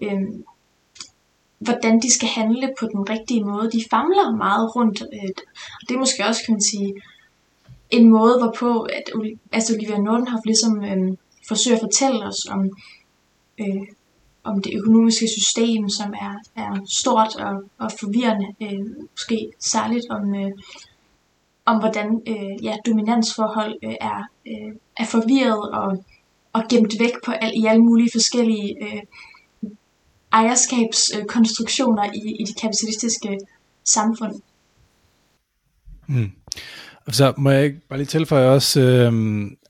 [0.00, 0.22] øh,
[1.58, 3.70] hvordan de skal handle på den rigtige måde.
[3.70, 5.02] De famler meget rundt.
[5.02, 5.32] Øh,
[5.78, 6.94] og det er måske også, kan man sige,
[7.90, 9.06] en måde, hvorpå at,
[9.52, 11.16] altså Olivia Nordenhoff ligesom øh,
[11.48, 12.70] forsøger at fortælle os om,
[13.60, 13.82] øh,
[14.44, 20.34] om det økonomiske system, som er, er stort og, og forvirrende, øh, måske særligt om,
[20.34, 20.50] øh,
[21.70, 26.04] om hvordan øh, ja, dominansforhold øh, er, øh, er forvirret og,
[26.52, 29.02] og gemt væk på al, i alle mulige forskellige øh,
[30.32, 33.38] ejerskabskonstruktioner øh, i, i de kapitalistiske
[33.84, 34.34] samfund.
[36.06, 36.30] Mm.
[37.10, 39.12] Så må jeg ikke bare lige tilføje også, øh,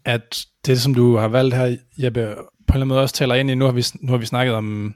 [0.04, 3.34] at det, som du har valgt her, Jeppe, på en eller anden måde også taler
[3.34, 4.94] ind i, nu har vi, nu har vi snakket om,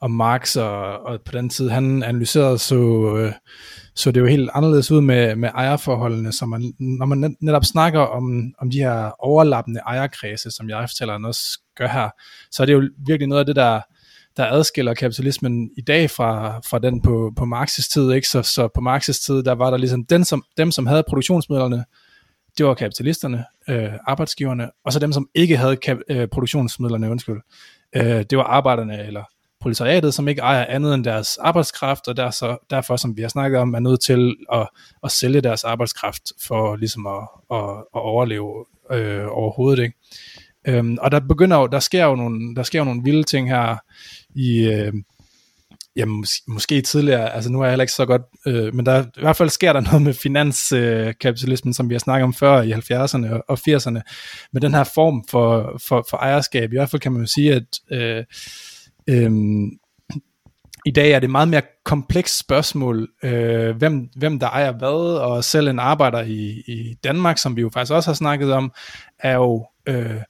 [0.00, 2.76] om Marx, og, og på den tid, han analyserede, så,
[3.16, 3.32] øh,
[3.96, 8.00] så det jo helt anderledes ud med, med ejerforholdene, så man, når man netop snakker
[8.00, 12.08] om, om de her overlappende ejerkredse, som jeg fortæller også gør her,
[12.50, 13.80] så er det jo virkelig noget af det, der
[14.36, 18.12] der adskiller kapitalismen i dag fra, fra den på, på Marx's tid.
[18.12, 18.28] Ikke?
[18.28, 21.84] Så, så på Marx's tid, der var der ligesom den, som, dem, som havde produktionsmidlerne,
[22.58, 27.40] det var kapitalisterne, øh, arbejdsgiverne, og så dem, som ikke havde kap- øh, produktionsmidlerne, undskyld.
[27.96, 29.24] Øh, det var arbejderne eller
[29.64, 33.28] proletariatet, som ikke ejer andet end deres arbejdskraft, og der så, derfor, som vi har
[33.28, 34.68] snakket om, er nødt til at,
[35.04, 39.82] at sælge deres arbejdskraft for ligesom at, at, at overleve øh, overhovedet.
[39.82, 39.96] Ikke?
[40.66, 43.48] Øhm, og der begynder jo, der sker jo nogle, der sker jo nogle vilde ting
[43.48, 43.76] her
[44.34, 44.92] i, øh,
[45.96, 49.02] ja, mås- måske tidligere, altså nu er jeg heller ikke så godt, øh, men der,
[49.02, 52.62] i hvert fald sker der noget med finanskapitalismen, øh, som vi har snakket om før
[52.62, 54.00] i 70'erne og, og 80'erne,
[54.52, 56.72] med den her form for, for, for ejerskab.
[56.72, 58.24] I hvert fald kan man jo sige, at øh,
[59.06, 59.30] øh,
[60.86, 65.44] i dag er det meget mere komplekst spørgsmål, øh, hvem, hvem der ejer hvad, og
[65.44, 68.72] selv en arbejder i, i Danmark, som vi jo faktisk også har snakket om,
[69.18, 70.20] er jo øh,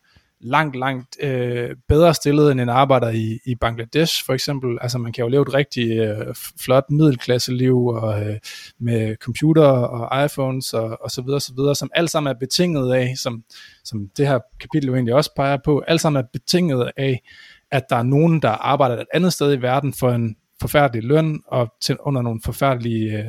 [0.45, 4.79] langt, langt øh, bedre stillet end en arbejder i, i Bangladesh for eksempel.
[4.81, 8.37] Altså man kan jo leve et rigtig øh, flot middelklasseliv og, øh,
[8.81, 12.95] med computer og iPhones og, og så videre, så videre, som alt sammen er betinget
[12.95, 13.45] af, som,
[13.85, 17.23] som det her kapitel jo egentlig også peger på, alt sammen er betinget af,
[17.71, 21.41] at der er nogen, der arbejder et andet sted i verden for en forfærdelig løn
[21.47, 23.25] og til, under nogle forfærdelige øh,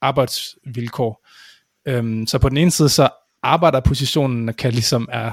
[0.00, 1.26] arbejdsvilkår.
[1.88, 3.08] Øhm, så på den ene side, så
[3.42, 5.32] arbejderpositionen kan ligesom er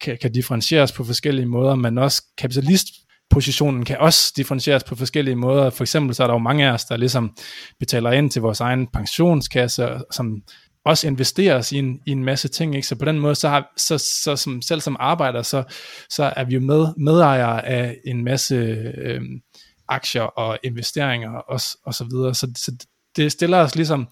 [0.00, 5.70] kan, kan differentieres på forskellige måder, men også kapitalistpositionen kan også differentieres på forskellige måder.
[5.70, 7.36] For eksempel så er der jo mange af os, der ligesom
[7.78, 10.42] betaler ind til vores egen pensionskasse, som
[10.84, 12.88] også investeres i en, i en masse ting, ikke?
[12.88, 15.62] så på den måde, så, har, så, så som, selv som arbejder, så,
[16.10, 19.20] så er vi jo med, medejere af en masse øh,
[19.88, 22.72] aktier og investeringer og, og så videre, så, så
[23.16, 24.08] det stiller os ligesom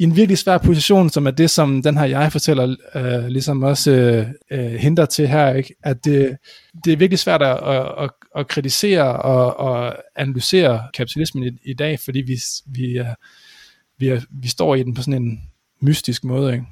[0.00, 3.62] i en virkelig svær position, som er det, som den her jeg fortæller, øh, ligesom
[3.62, 5.74] også øh, øh hinder til her, ikke?
[5.82, 6.36] at det,
[6.84, 7.58] det er virkelig svært at,
[7.98, 12.34] at, at kritisere og, og analysere kapitalismen i, i dag, fordi vi,
[12.66, 13.14] vi, er,
[13.98, 15.51] vi, er, vi står i den på sådan en
[15.82, 16.66] mystisk måde, ikke?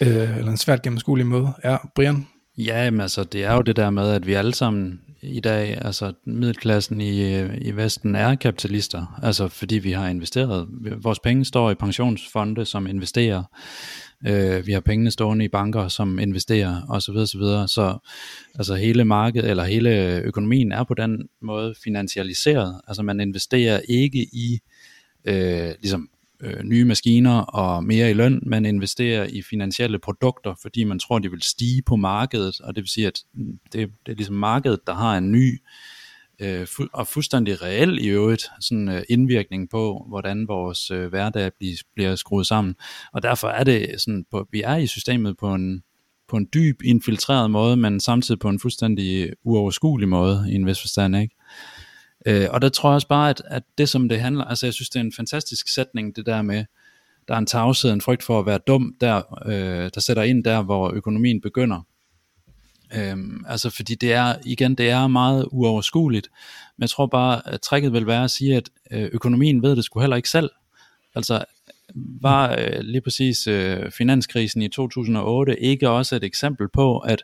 [0.00, 1.52] Øh, eller en svært gennemskuelig måde.
[1.64, 2.26] Ja, Brian?
[2.58, 5.78] Ja, men altså, det er jo det der med, at vi alle sammen i dag,
[5.84, 10.68] altså middelklassen i, øh, i Vesten er kapitalister, altså fordi vi har investeret.
[11.02, 13.42] Vores penge står i pensionsfonde, som investerer.
[14.26, 17.68] Øh, vi har pengene stående i banker, som investerer, og så videre, så videre.
[17.68, 17.98] Så
[18.54, 22.80] altså hele markedet, eller hele økonomien er på den måde finansialiseret.
[22.88, 24.58] Altså man investerer ikke i
[25.24, 26.08] øh, ligesom
[26.40, 31.18] øh, nye maskiner og mere i løn, man investerer i finansielle produkter, fordi man tror,
[31.18, 34.36] de vil stige på markedet, og det vil sige, at mm, det, det er ligesom
[34.36, 35.60] markedet, der har en ny
[36.38, 41.52] øh, fu- og fuldstændig reel i øvrigt sådan øh, indvirkning på, hvordan vores øh, hverdag
[41.58, 42.74] bliver, bliver skruet sammen.
[43.12, 45.82] Og derfor er det sådan, på, vi er i systemet på en,
[46.28, 50.80] på en dyb, infiltreret måde, men samtidig på en fuldstændig uoverskuelig måde i en vis
[50.80, 51.36] forstand, ikke?
[52.26, 54.74] Øh, og der tror jeg også bare, at, at det som det handler, altså jeg
[54.74, 56.64] synes det er en fantastisk sætning, det der med,
[57.28, 60.44] der er en tavshed, en frygt for at være dum, der, øh, der sætter ind
[60.44, 61.86] der, hvor økonomien begynder.
[62.96, 66.28] Øhm, altså fordi det er, igen, det er meget uoverskueligt,
[66.76, 69.84] men jeg tror bare, at trækket vil være at sige, at øh, økonomien ved det
[69.84, 70.50] skulle heller ikke selv.
[71.14, 71.44] Altså
[71.94, 77.22] var øh, lige præcis øh, finanskrisen i 2008 ikke også et eksempel på, at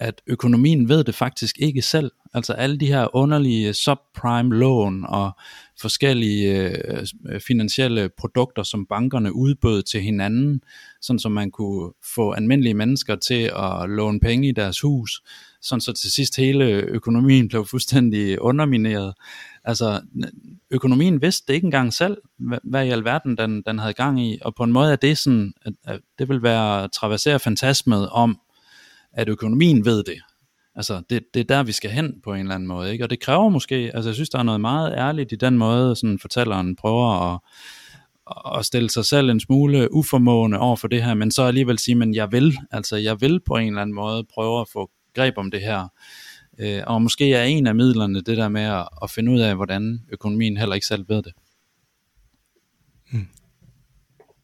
[0.00, 2.10] at økonomien ved det faktisk ikke selv.
[2.34, 5.32] Altså alle de her underlige subprime lån og
[5.80, 7.06] forskellige øh,
[7.46, 10.60] finansielle produkter, som bankerne udbød til hinanden,
[11.00, 15.22] sådan som man kunne få almindelige mennesker til at låne penge i deres hus,
[15.62, 19.14] sådan så til sidst hele økonomien blev fuldstændig undermineret.
[19.64, 20.00] Altså
[20.70, 22.16] økonomien vidste det ikke engang selv,
[22.64, 25.52] hvad i alverden den, den havde gang i, og på en måde er det sådan,
[25.64, 28.40] at, at det vil være at traversere fantasmet om,
[29.12, 30.18] at økonomien ved det.
[30.74, 33.04] Altså, det, det er der, vi skal hen på en eller anden måde, ikke?
[33.04, 35.96] Og det kræver måske, altså jeg synes, der er noget meget ærligt i den måde,
[35.96, 37.40] sådan fortælleren prøver at,
[38.58, 41.94] at stille sig selv en smule uformående over for det her, men så alligevel sige,
[41.94, 45.34] men jeg vil, altså jeg vil på en eller anden måde prøve at få greb
[45.36, 45.88] om det her.
[46.58, 49.56] Øh, og måske er en af midlerne det der med at, at finde ud af,
[49.56, 51.32] hvordan økonomien heller ikke selv ved det.
[53.12, 53.26] Hmm.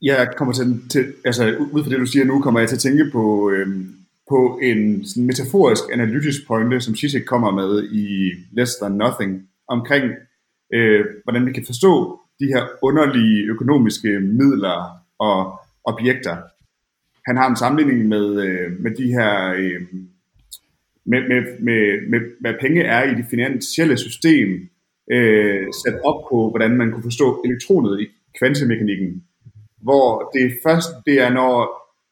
[0.02, 2.80] Jeg kommer til, til, altså ud fra det du siger nu, kommer jeg til at
[2.80, 8.72] tænke på, øhm, på en sådan metaforisk analytisk pointe, som Zizek kommer med i Less
[8.76, 10.04] Than Nothing, omkring
[10.74, 14.78] øh, hvordan vi kan forstå de her underlige økonomiske midler
[15.18, 16.36] og objekter.
[17.26, 19.80] Han har en sammenligning med, øh, med de her, øh,
[21.06, 24.48] med, med, med, med, hvad penge er i det finansielle system,
[25.12, 28.06] øh, sat op på, hvordan man kunne forstå elektronet i
[28.38, 29.24] kvantemekanikken.
[29.82, 31.56] Hvor det først, det er når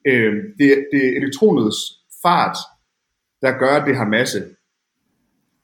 [0.06, 2.56] øh, det, det er elektronets fart,
[3.42, 4.38] der gør, at det har masse.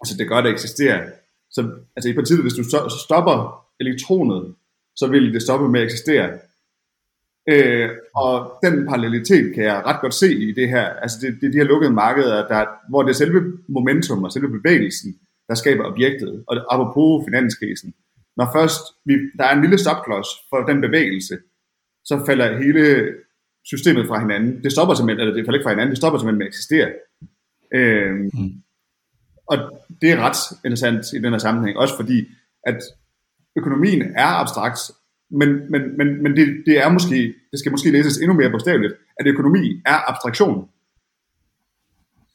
[0.00, 1.11] Altså det gør, at det eksisterer.
[1.50, 1.61] Så
[1.96, 4.54] altså i princippet, hvis du altså, stopper elektronet,
[4.96, 6.38] så vil det stoppe med at eksistere.
[7.48, 10.86] Øh, og den parallelitet kan jeg ret godt se i det her.
[11.02, 14.32] Altså det, det er de her lukkede markeder, der, hvor det er selve momentum og
[14.32, 16.44] selve bevægelsen, der skaber objektet.
[16.48, 17.94] Og apropos finanskrisen.
[18.36, 21.38] Når først vi, der er en lille stopklods for den bevægelse,
[22.04, 23.14] så falder hele
[23.64, 24.62] systemet fra hinanden.
[24.64, 26.88] Det stopper simpelthen, eller det falder ikke fra hinanden, det stopper simpelthen med at eksistere.
[27.74, 28.52] Øh, mm.
[29.46, 29.56] Og
[30.02, 32.26] det er ret interessant i den her sammenhæng, også fordi,
[32.66, 32.78] at
[33.56, 34.78] økonomien er abstrakt,
[35.30, 38.94] men, men, men, men det, det er måske, det skal måske læses endnu mere bogstaveligt,
[39.20, 40.68] at økonomi er abstraktion.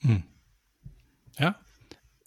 [0.04, 0.24] Mm.
[1.40, 1.52] Ja.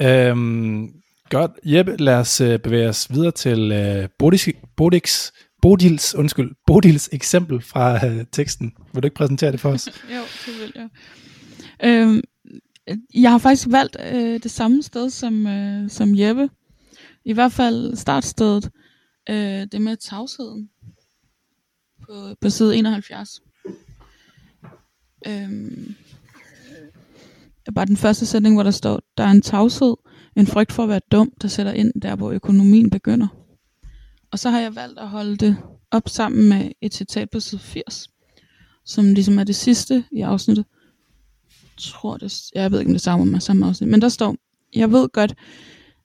[0.03, 0.93] Øhm,
[1.31, 1.51] godt.
[1.65, 5.33] Jeppe, lad os øh, bevæge os videre til øh, Bodix, Bodix
[5.63, 8.73] Bodils, undskyld, Bodils eksempel fra øh, teksten.
[8.93, 9.87] Vil du ikke præsentere det for os?
[10.17, 10.89] jo, det vil jeg.
[11.85, 12.21] Øhm,
[13.15, 16.51] jeg har faktisk valgt øh, det samme sted som, øh, som Jeppe.
[17.25, 18.71] I hvert fald startstedet.
[19.31, 20.71] Øh, det med tavsheden.
[22.07, 23.43] På, på side 71.
[25.27, 25.95] Øhm,
[27.75, 29.95] bare den første sætning, hvor der står, der er en tavshed,
[30.37, 33.29] en frygt for at være dum, der sætter ind der, hvor økonomien begynder.
[34.31, 35.57] Og så har jeg valgt at holde det
[35.91, 38.11] op sammen med et citat på side 80,
[38.85, 40.65] som ligesom er det sidste i afsnittet.
[41.63, 44.37] Jeg tror det, jeg ved ikke om det samme med samme afsnit, men der står,
[44.75, 45.35] jeg ved godt,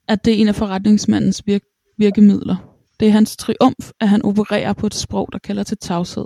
[0.07, 1.61] at det er en af forretningsmandens virk,
[1.97, 2.55] virkemidler.
[2.99, 6.25] Det er hans triumf, at han opererer på et sprog, der kalder til tavshed.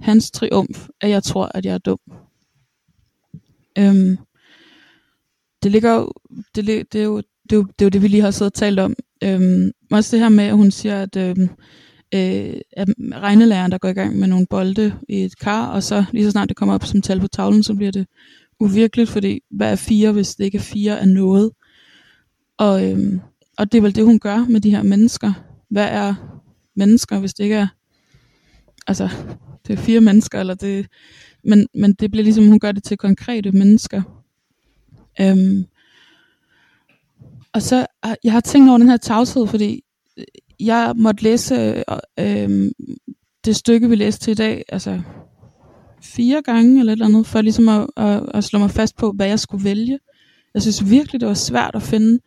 [0.00, 1.98] Hans triumf, at jeg tror, at jeg er dum.
[3.78, 4.18] Øhm,
[5.62, 6.12] det ligger jo,
[6.54, 8.52] det, det, er jo, det, er jo, det er jo det, vi lige har siddet
[8.52, 11.48] og talt om Øhm, også det her med, at hun siger, at, øhm,
[12.14, 16.04] øh, at regnelæreren, der går i gang med nogle bolde i et kar, og så
[16.12, 18.06] lige så snart det kommer op som tal på tavlen, så bliver det
[18.60, 21.50] uvirkeligt, fordi hvad er fire, hvis det ikke er fire af noget?
[22.58, 23.20] Og, øhm,
[23.58, 25.32] og det er vel det, hun gør med de her mennesker.
[25.70, 26.14] Hvad er
[26.76, 27.66] mennesker, hvis det ikke er,
[28.86, 29.08] altså,
[29.66, 30.86] det er fire mennesker, eller det,
[31.44, 34.02] men, men det bliver ligesom, hun gør det til konkrete mennesker.
[35.20, 35.64] Øhm,
[37.54, 39.84] og så, ah, jeg har tænkt over den her tavshed, fordi
[40.18, 40.24] øh,
[40.60, 41.82] jeg måtte læse øh,
[42.18, 42.72] øhm,
[43.44, 45.00] det stykke, vi læste til i dag, altså
[46.02, 49.12] fire gange eller et eller andet, for ligesom at, at, at slå mig fast på,
[49.12, 49.98] hvad jeg skulle vælge.
[50.54, 52.18] Jeg synes virkelig, det var svært at finde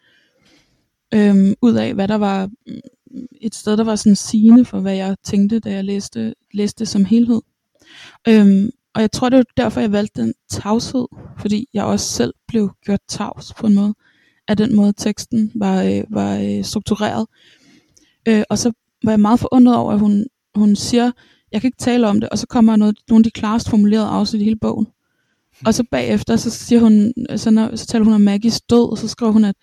[1.13, 4.95] øh, ud af, hvad der var mm, et sted, der var sådan sigende for, hvad
[4.95, 7.41] jeg tænkte, da jeg læste, læste det som helhed.
[8.27, 11.05] Øhm, og jeg tror, det var derfor, jeg valgte den tavshed,
[11.39, 13.93] fordi jeg også selv blev gjort tavs på en måde
[14.47, 17.27] af den måde, teksten var, øh, var øh, struktureret.
[18.27, 18.71] Øh, og så
[19.03, 20.25] var jeg meget forundret over, at hun,
[20.55, 21.11] hun siger,
[21.51, 24.07] jeg kan ikke tale om det, og så kommer noget, nogle af de klarest formulerede
[24.07, 24.87] afsnit i hele bogen.
[25.65, 28.97] Og så bagefter, så siger hun, så, når, så taler hun om Maggies død, og
[28.97, 29.55] så skriver hun, at,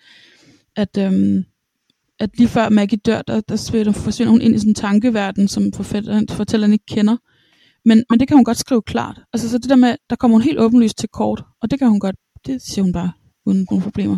[0.75, 1.45] at, øhm,
[2.19, 5.73] at lige før Maggie dør, der, der forsvinder hun ind i sådan en tankeverden, som
[5.73, 7.17] fortælleren, fortælleren ikke kender.
[7.85, 9.21] Men, men det kan hun godt skrive klart.
[9.33, 11.89] Altså så det der med, der kommer hun helt åbenlyst til kort, og det kan
[11.89, 12.15] hun godt,
[12.45, 13.11] det siger hun bare,
[13.45, 14.17] uden nogen problemer.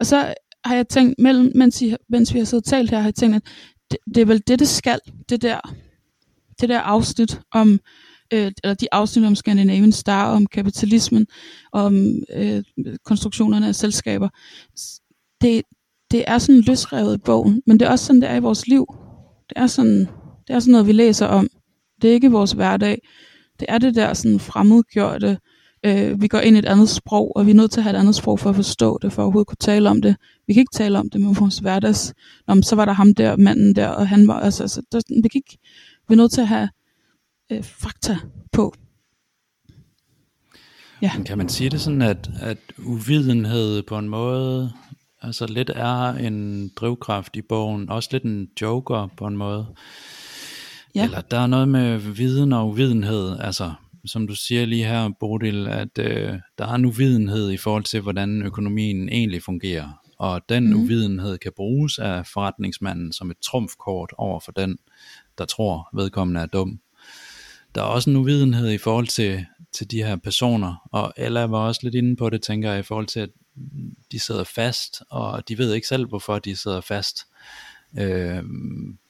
[0.00, 2.98] Og så har jeg tænkt, mellem, mens, I, mens vi har siddet og talt her,
[2.98, 3.42] har jeg tænkt, at
[3.90, 5.60] det, det er vel det, det skal, det der,
[6.60, 7.80] det der afsnit om,
[8.32, 11.26] øh, eller de afsnit om Scandinavian Star, om kapitalismen,
[11.72, 12.64] om øh,
[13.04, 14.28] konstruktionerne af selskaber.
[15.40, 15.62] Det,
[16.10, 18.66] det er sådan løsrevet i bogen, men det er også sådan, det er i vores
[18.66, 18.86] liv.
[19.48, 20.00] Det er sådan,
[20.48, 21.48] det er sådan noget, vi læser om.
[22.02, 22.98] Det er ikke vores hverdag.
[23.60, 25.38] Det er det der sådan fremmedgjorte,
[25.84, 27.96] øh, vi går ind i et andet sprog, og vi er nødt til at have
[27.96, 30.16] et andet sprog for at forstå det, for at overhovedet kunne tale om det.
[30.46, 32.14] Vi kan ikke tale om det med vores hverdags.
[32.48, 35.28] Nå, så var der ham der, manden der, og han var, altså, altså der, vi,
[35.28, 35.58] kan ikke,
[36.08, 36.68] vi er nødt til at have
[37.52, 38.16] øh, fakta
[38.52, 38.74] på.
[41.02, 41.12] Ja.
[41.26, 44.72] Kan man sige det sådan, at, at uvidenhed på en måde
[45.22, 49.66] altså lidt er en drivkraft i bogen, også lidt en joker på en måde?
[50.94, 51.04] Ja.
[51.04, 53.72] Eller der er noget med viden og uvidenhed, altså
[54.04, 58.00] som du siger lige her, Bodil, at øh, der er en uvidenhed i forhold til,
[58.00, 60.02] hvordan økonomien egentlig fungerer.
[60.18, 60.82] Og den mm.
[60.82, 64.78] uvidenhed kan bruges af forretningsmanden som et trumfkort over for den,
[65.38, 66.80] der tror, vedkommende er dum.
[67.74, 71.58] Der er også en uvidenhed i forhold til, til de her personer, og Ella var
[71.58, 73.30] også lidt inde på det, tænker jeg, i forhold til, at
[74.12, 77.26] de sidder fast, og de ved ikke selv, hvorfor de sidder fast.
[77.26, 77.69] Øh,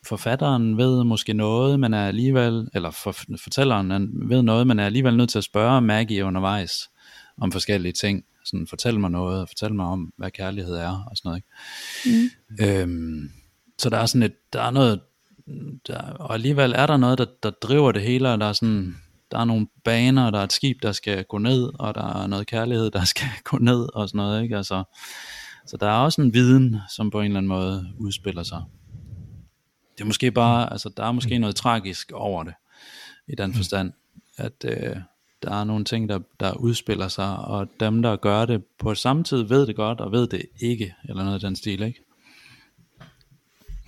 [0.06, 5.16] forfatteren ved måske noget, men er alligevel, eller for, fortælleren ved noget, men er alligevel
[5.16, 6.90] nødt til at spørge Maggie undervejs
[7.40, 8.24] om forskellige ting.
[8.44, 11.42] Sådan, fortæl mig noget, fortæl mig om, hvad kærlighed er, og sådan noget.
[12.06, 12.30] Ikke?
[12.56, 12.66] Mm.
[12.66, 13.30] Øhm,
[13.78, 15.00] så der er sådan et, der er noget,
[15.86, 18.96] der, og alligevel er der noget, der, der driver det hele, og der er sådan,
[19.30, 22.26] der er nogle baner, der er et skib, der skal gå ned, og der er
[22.26, 24.56] noget kærlighed, der skal gå ned, og sådan noget, ikke?
[24.56, 24.84] Altså,
[25.66, 28.62] så der er også en viden, som på en eller anden måde udspiller sig.
[29.94, 32.54] Det er måske bare, altså der er måske noget tragisk over det,
[33.28, 33.92] i den forstand,
[34.36, 34.96] at øh,
[35.42, 39.24] der er nogle ting, der, der udspiller sig, og dem, der gør det på samme
[39.24, 42.04] tid, ved det godt, og ved det ikke, eller noget af den stil, ikke?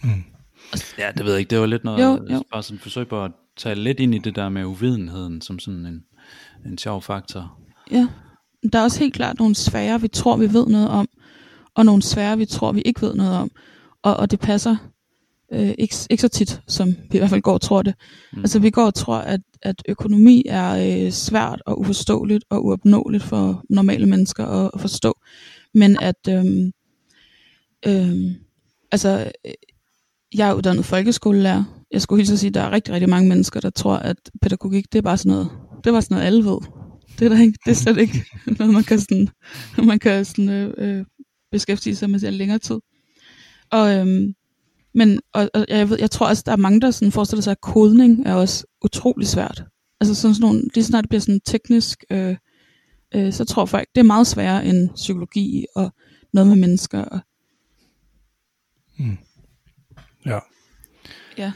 [0.02, 0.24] Mm.
[0.98, 2.42] Ja, det ved jeg ikke, det var lidt noget, jo, jo.
[2.52, 5.58] bare sådan et forsøg på at tage lidt ind i det der med uvidenheden, som
[5.58, 6.04] sådan en,
[6.66, 7.58] en sjov faktor.
[7.90, 8.08] Ja,
[8.72, 11.08] der er også helt klart nogle sfære, vi tror, vi ved noget om,
[11.74, 13.50] og nogle sfære, vi tror, vi ikke ved noget om.
[14.02, 14.76] Og, og det passer
[15.52, 17.94] øh, ikke, ikke så tit, som vi i hvert fald går og tror det.
[18.32, 18.38] Mm.
[18.38, 23.22] Altså vi går og tror, at, at økonomi er øh, svært og uforståeligt og uopnåeligt
[23.22, 25.14] for normale mennesker at, at forstå.
[25.74, 26.44] Men at, øh,
[27.86, 28.34] øh,
[28.92, 29.32] altså,
[30.34, 31.64] jeg er uddannet folkeskolelærer.
[31.90, 34.16] Jeg skulle hilse at sige, at der er rigtig, rigtig mange mennesker, der tror, at
[34.42, 36.58] pædagogik, det er bare sådan noget, det er bare sådan noget, alle ved.
[37.18, 38.24] Det er, der ikke, det er slet ikke
[38.58, 39.28] noget, man kan, sådan,
[39.84, 41.04] man kan sådan, øh, øh
[41.52, 42.80] beskæftige sig med i længere tid.
[43.70, 44.34] Og, øhm,
[44.94, 47.50] men og, og jeg, ved, jeg tror også, der er mange, der sådan forestiller sig,
[47.50, 49.64] at kodning er også utrolig svært.
[50.00, 52.36] Altså sådan, sådan nogle, lige snart det bliver sådan teknisk, øh,
[53.14, 55.94] øh, så tror folk, det er meget sværere end psykologi og
[56.32, 57.04] noget med mennesker.
[57.04, 57.20] Og...
[58.98, 59.18] Mm.
[60.26, 60.38] Ja.
[61.38, 61.52] Ja.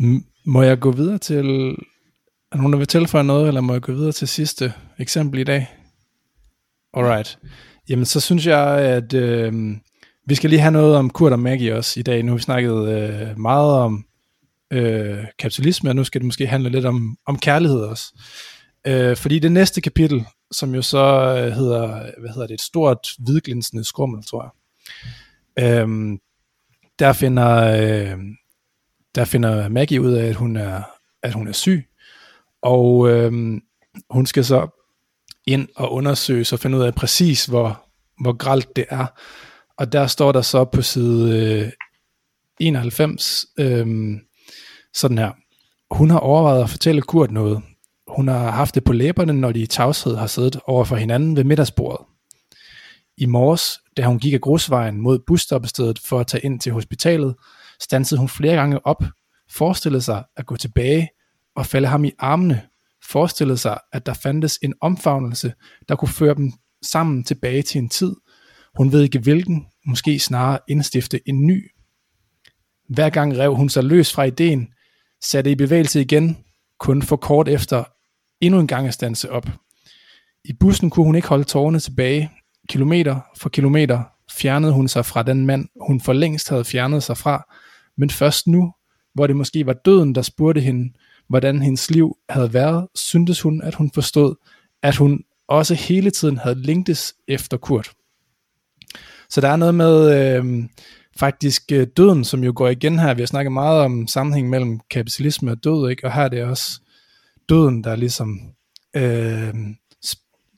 [0.00, 1.46] M- må jeg gå videre til,
[2.52, 5.44] er nogen, der vil tilføje noget, eller må jeg gå videre til sidste eksempel i
[5.44, 5.66] dag?
[6.94, 7.38] Alright.
[7.88, 9.76] Jamen, så synes jeg, at øh,
[10.26, 12.22] vi skal lige have noget om Kurt og Maggie også i dag.
[12.22, 14.04] Nu har vi snakket øh, meget om
[14.70, 18.04] øh, kapitalisme, og nu skal det måske handle lidt om, om kærlighed også.
[18.86, 23.08] Øh, fordi det næste kapitel, som jo så øh, hedder, hvad hedder det, et stort
[23.18, 24.52] hvidglinsende skrummel, tror
[25.58, 25.82] jeg.
[25.82, 26.18] Øh,
[26.98, 28.18] der finder, øh,
[29.14, 30.82] der finder Maggie ud af, at hun er,
[31.22, 31.86] at hun er syg,
[32.62, 33.60] og øh,
[34.10, 34.83] hun skal så
[35.46, 37.84] ind og undersøge og finde ud af præcis, hvor,
[38.20, 39.06] hvor gralt det er.
[39.78, 41.72] Og der står der så på side øh,
[42.60, 43.86] 91 øh,
[44.94, 45.32] sådan her.
[45.94, 47.62] Hun har overvejet at fortælle Kurt noget.
[48.08, 51.36] Hun har haft det på læberne, når de i tavshed har siddet over for hinanden
[51.36, 52.06] ved middagsbordet.
[53.16, 57.34] I morges, da hun gik af grusvejen mod busstoppestedet for at tage ind til hospitalet,
[57.80, 59.04] stansede hun flere gange op,
[59.50, 61.08] forestillede sig at gå tilbage
[61.56, 62.62] og falde ham i armene,
[63.08, 65.54] forestillede sig, at der fandtes en omfavnelse,
[65.88, 66.52] der kunne føre dem
[66.82, 68.14] sammen tilbage til en tid,
[68.76, 71.70] hun ved ikke hvilken, måske snarere indstifte en ny.
[72.88, 74.68] Hver gang rev hun sig løs fra ideen,
[75.24, 76.36] satte i bevægelse igen,
[76.78, 77.84] kun for kort efter
[78.40, 79.48] endnu en gang at stanse op.
[80.44, 82.30] I bussen kunne hun ikke holde tårerne tilbage.
[82.68, 84.02] kilometer for kilometer
[84.32, 87.54] fjernede hun sig fra den mand, hun for længst havde fjernet sig fra,
[87.96, 88.72] men først nu,
[89.14, 90.92] hvor det måske var døden, der spurgte hende,
[91.28, 94.34] hvordan hendes liv havde været, syntes hun, at hun forstod,
[94.82, 97.92] at hun også hele tiden havde længtes efter Kurt.
[99.30, 100.64] Så der er noget med øh,
[101.16, 103.14] faktisk øh, døden, som jo går igen her.
[103.14, 106.06] Vi har snakket meget om sammenhæng mellem kapitalisme og død, ikke?
[106.06, 106.80] og her er det også
[107.48, 108.40] døden, der ligesom
[108.96, 109.54] øh,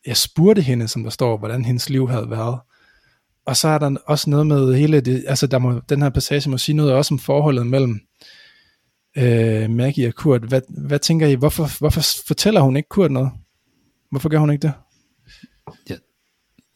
[0.06, 2.58] jeg spurgte hende, som der står, hvordan hendes liv havde været.
[3.46, 6.50] Og så er der også noget med hele det, altså der må, den her passage
[6.50, 8.00] må sige noget også om forholdet mellem
[9.16, 10.42] øh, Maggie og Kurt.
[10.42, 13.30] Hvad, hvad tænker I, hvorfor, hvorfor fortæller hun ikke Kurt noget?
[14.10, 14.72] Hvorfor gør hun ikke det?
[15.90, 15.96] Ja,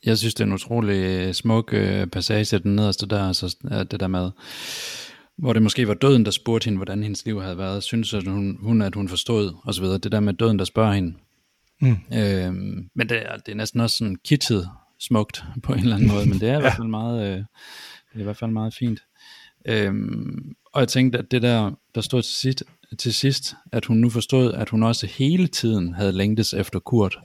[0.04, 3.56] jeg synes, det er en utrolig smuk øh, passage, den nederste der, altså
[3.90, 4.30] det der med,
[5.38, 7.82] hvor det måske var døden, der spurgte hende, hvordan hendes liv havde været.
[7.82, 9.98] Synes at hun, hun at hun forstod, og så videre.
[9.98, 11.14] Det der med døden, der spørger hende.
[11.80, 11.96] Mm.
[12.14, 14.68] Øhm, men det er, det er næsten også sådan kittet
[15.00, 18.14] smukt på en eller anden måde, men det er i hvert fald meget, øh, det
[18.14, 19.00] er i hvert fald meget fint.
[19.64, 22.64] Øhm, og jeg tænkte, at det der, der stod til sidst,
[22.98, 27.18] til sidst, at hun nu forstod, at hun også hele tiden havde længtes efter Kurt.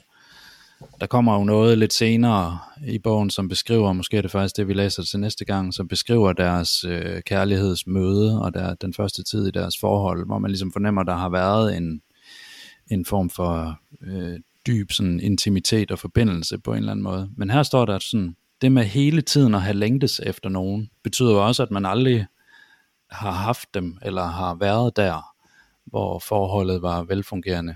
[1.00, 4.68] Der kommer jo noget lidt senere i bogen, som beskriver, måske er det faktisk det,
[4.68, 9.48] vi læser til næste gang, som beskriver deres øh, kærlighedsmøde og der, den første tid
[9.48, 12.02] i deres forhold, hvor man ligesom fornemmer, at der har været en,
[12.92, 17.30] en form for øh, dyb sådan, intimitet og forbindelse på en eller anden måde.
[17.38, 21.32] Men her står der sådan, det med hele tiden at have længtes efter nogen, betyder
[21.32, 22.26] jo også, at man aldrig
[23.12, 25.36] har haft dem, eller har været der,
[25.86, 27.76] hvor forholdet var velfungerende,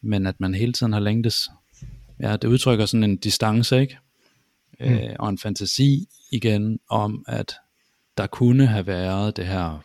[0.00, 1.50] men at man hele tiden har længtes.
[2.20, 3.98] Ja, det udtrykker sådan en distance, ikke?
[4.80, 4.86] Mm.
[4.86, 7.54] Øh, og en fantasi igen om, at
[8.16, 9.84] der kunne have været det her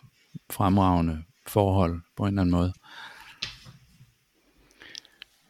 [0.50, 2.72] fremragende forhold på en eller anden måde.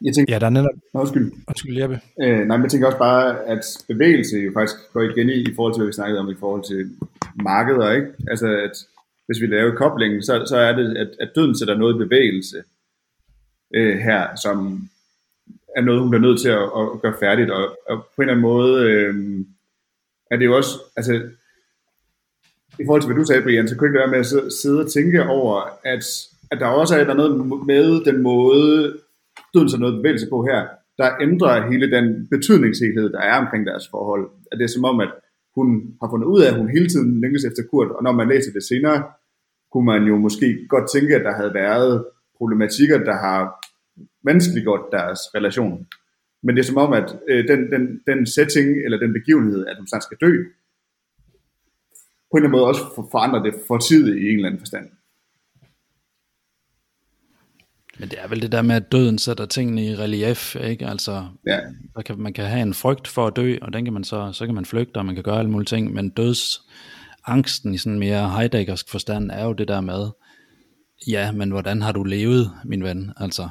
[0.04, 0.70] Jeg tænker, ja, der er netop...
[0.94, 1.32] Nå, undskyld.
[1.48, 2.00] Undskyld, Jeppe.
[2.22, 5.54] Øh, nej, men jeg tænker også bare, at bevægelse jo faktisk går igen i, i
[5.56, 6.90] forhold til, hvad vi snakkede om i forhold til
[7.42, 8.08] markeder, ikke?
[8.30, 8.76] Altså, at
[9.26, 12.62] hvis vi laver koblingen, så, så er det, at, at døden sætter noget i bevægelse
[13.74, 14.88] øh, her, som
[15.76, 18.32] er noget, hun bliver nødt til at, at gøre færdigt, og, og på en eller
[18.32, 19.14] anden måde øh,
[20.30, 21.12] er det jo også, altså,
[22.80, 24.80] i forhold til, hvad du sagde, Brian, så kunne det ikke være med at sidde
[24.80, 26.04] og tænke over, at,
[26.50, 28.98] at der også er noget med den måde,
[29.56, 30.60] døden så noget bevægelse på her,
[31.00, 34.24] der ændrer hele den betydningshelhed, der er omkring deres forhold.
[34.52, 35.12] At det er som om, at
[35.56, 35.66] hun
[36.00, 38.52] har fundet ud af, at hun hele tiden længes efter Kurt, og når man læser
[38.52, 38.98] det senere,
[39.72, 42.04] kunne man jo måske godt tænke, at der havde været
[42.38, 43.40] problematikker, der har
[44.24, 45.86] vanskeliggjort deres relation.
[46.42, 49.76] Men det er som om, at øh, den, den, den setting, eller den begivenhed, at
[49.78, 50.32] hun snart skal dø,
[52.30, 54.86] på en eller anden måde også forandrer det for tid i en eller anden forstand.
[57.98, 60.86] Men det er vel det der med, at døden sætter tingene i relief, ikke?
[60.86, 61.58] Altså, ja.
[61.96, 64.32] der kan, man kan have en frygt for at dø, og den kan man så,
[64.32, 67.98] så kan man flygte, og man kan gøre alle mulige ting, men dødsangsten i sådan
[67.98, 70.10] mere Heideggersk forstand er jo det der med,
[71.08, 73.12] ja, men hvordan har du levet, min ven?
[73.16, 73.48] Altså,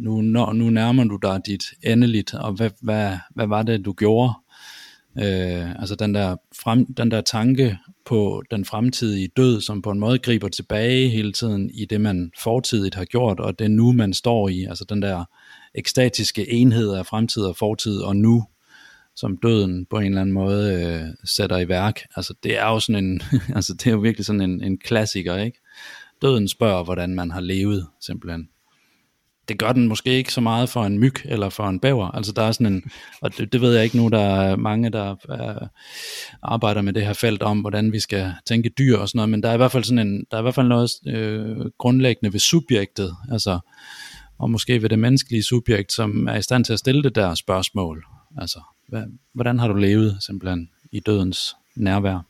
[0.00, 4.32] nu, nu nærmer du dig dit endeligt, og hvad, hvad, hvad var det, du gjorde?
[5.18, 9.98] Øh, altså den der, frem, den der tanke på den fremtidige død, som på en
[9.98, 14.12] måde griber tilbage hele tiden i det, man fortidigt har gjort, og det nu, man
[14.12, 15.24] står i, altså den der
[15.74, 18.44] ekstatiske enhed af fremtid og fortid og nu,
[19.16, 22.00] som døden på en eller anden måde øh, sætter i værk.
[22.16, 23.22] Altså det er jo sådan en,
[23.56, 25.58] altså det er jo virkelig sådan en, en klassiker, ikke?
[26.22, 28.48] Døden spørger, hvordan man har levet, simpelthen
[29.52, 32.10] det gør den måske ikke så meget for en myg eller for en bæver.
[32.10, 32.82] Altså der er sådan en,
[33.20, 35.68] og det, det ved jeg ikke nu, der er mange, der er,
[36.42, 39.42] arbejder med det her felt om, hvordan vi skal tænke dyr og sådan noget, men
[39.42, 42.32] der er i hvert fald sådan en, der er i hvert fald noget øh, grundlæggende
[42.32, 43.58] ved subjektet, altså,
[44.38, 47.34] og måske ved det menneskelige subjekt, som er i stand til at stille det der
[47.34, 48.04] spørgsmål.
[48.38, 49.02] Altså, hvad,
[49.34, 52.26] hvordan har du levet simpelthen i dødens nærvær?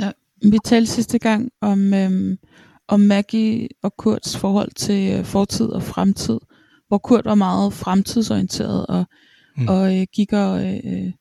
[0.00, 0.12] Ja,
[0.42, 2.38] vi talte sidste gang om, øhm,
[2.90, 6.38] om Maggie og Kurts forhold til øh, fortid og fremtid,
[6.88, 9.04] hvor Kurt var meget fremtidsorienteret og,
[9.56, 9.68] mm.
[9.68, 11.12] og øh, gik og øh,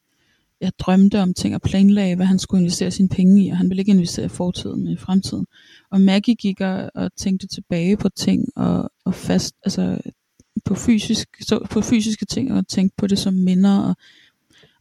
[0.62, 3.70] jeg drømte om ting og planlagde, hvad han skulle investere sine penge i, og han
[3.70, 5.46] ville ikke investere i fortiden, men i fremtiden.
[5.92, 10.02] Og Maggie gik og, og tænkte tilbage på ting og, og fast, altså
[10.66, 13.80] på, fysisk, så, på fysiske ting og tænkte på det som minder.
[13.80, 13.96] Og,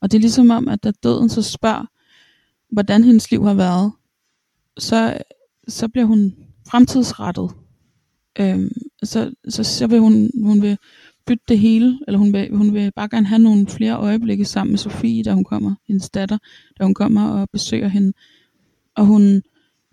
[0.00, 1.86] og det er ligesom om, at da døden så spørger,
[2.72, 3.92] hvordan hendes liv har været,
[4.78, 5.18] så,
[5.68, 6.34] så bliver hun
[6.70, 7.50] fremtidsrettet.
[8.38, 10.78] Øhm, så, så, så vil hun, hun vil
[11.26, 14.72] bytte det hele, eller hun vil, hun vil bare gerne have nogle flere øjeblikke sammen
[14.72, 16.38] med Sofie, da hun kommer, hendes datter,
[16.78, 18.12] da hun kommer og besøger hende.
[18.94, 19.42] Og hun,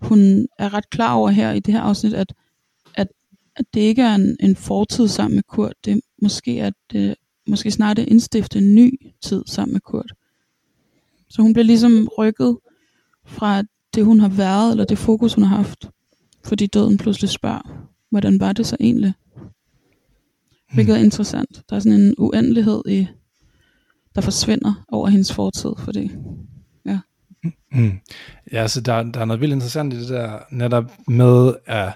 [0.00, 2.34] hun er ret klar over her i det her afsnit, at,
[2.94, 3.08] at,
[3.56, 7.14] at det ikke er en, en fortid sammen med Kurt, det måske at det
[7.46, 10.12] måske snart indstifte en ny tid sammen med Kurt.
[11.28, 12.58] Så hun bliver ligesom rykket
[13.24, 13.62] fra
[13.94, 15.90] det, hun har været, eller det fokus, hun har haft,
[16.46, 19.14] fordi døden pludselig spørger, hvordan var det så egentlig?
[20.74, 21.62] Hvilket er interessant.
[21.70, 23.06] Der er sådan en uendelighed i,
[24.14, 26.10] der forsvinder over hendes fortid, fordi
[26.86, 26.98] ja.
[27.72, 27.98] Mm.
[28.52, 31.92] Ja, så der, der er noget vildt interessant i det der, netop med, at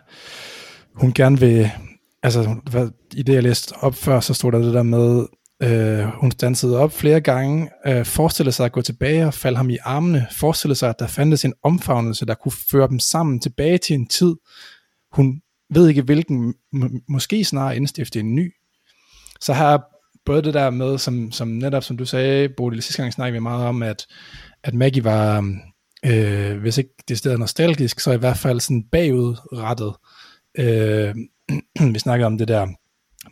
[0.94, 1.70] hun gerne vil,
[2.22, 2.56] altså
[3.14, 5.26] i det jeg læste op før, så stod der det der med,
[5.62, 9.70] øh, hun dansede op flere gange, øh, forestillede sig at gå tilbage og falde ham
[9.70, 13.78] i armene, forestillede sig, at der fandtes en omfavnelse, der kunne føre dem sammen tilbage
[13.78, 14.34] til en tid,
[15.12, 15.40] hun
[15.74, 18.52] ved ikke hvilken, m- måske snarere indstifte en ny.
[19.40, 19.78] Så her
[20.24, 23.42] både det der med, som, som netop som du sagde, Bodil, sidste gang snakkede vi
[23.42, 24.06] meget om, at,
[24.62, 25.54] at Maggie var,
[26.04, 29.94] øh, hvis ikke det stedet nostalgisk, så i hvert fald sådan bagudrettet.
[30.58, 31.14] Øh,
[31.94, 32.66] vi snakkede om det der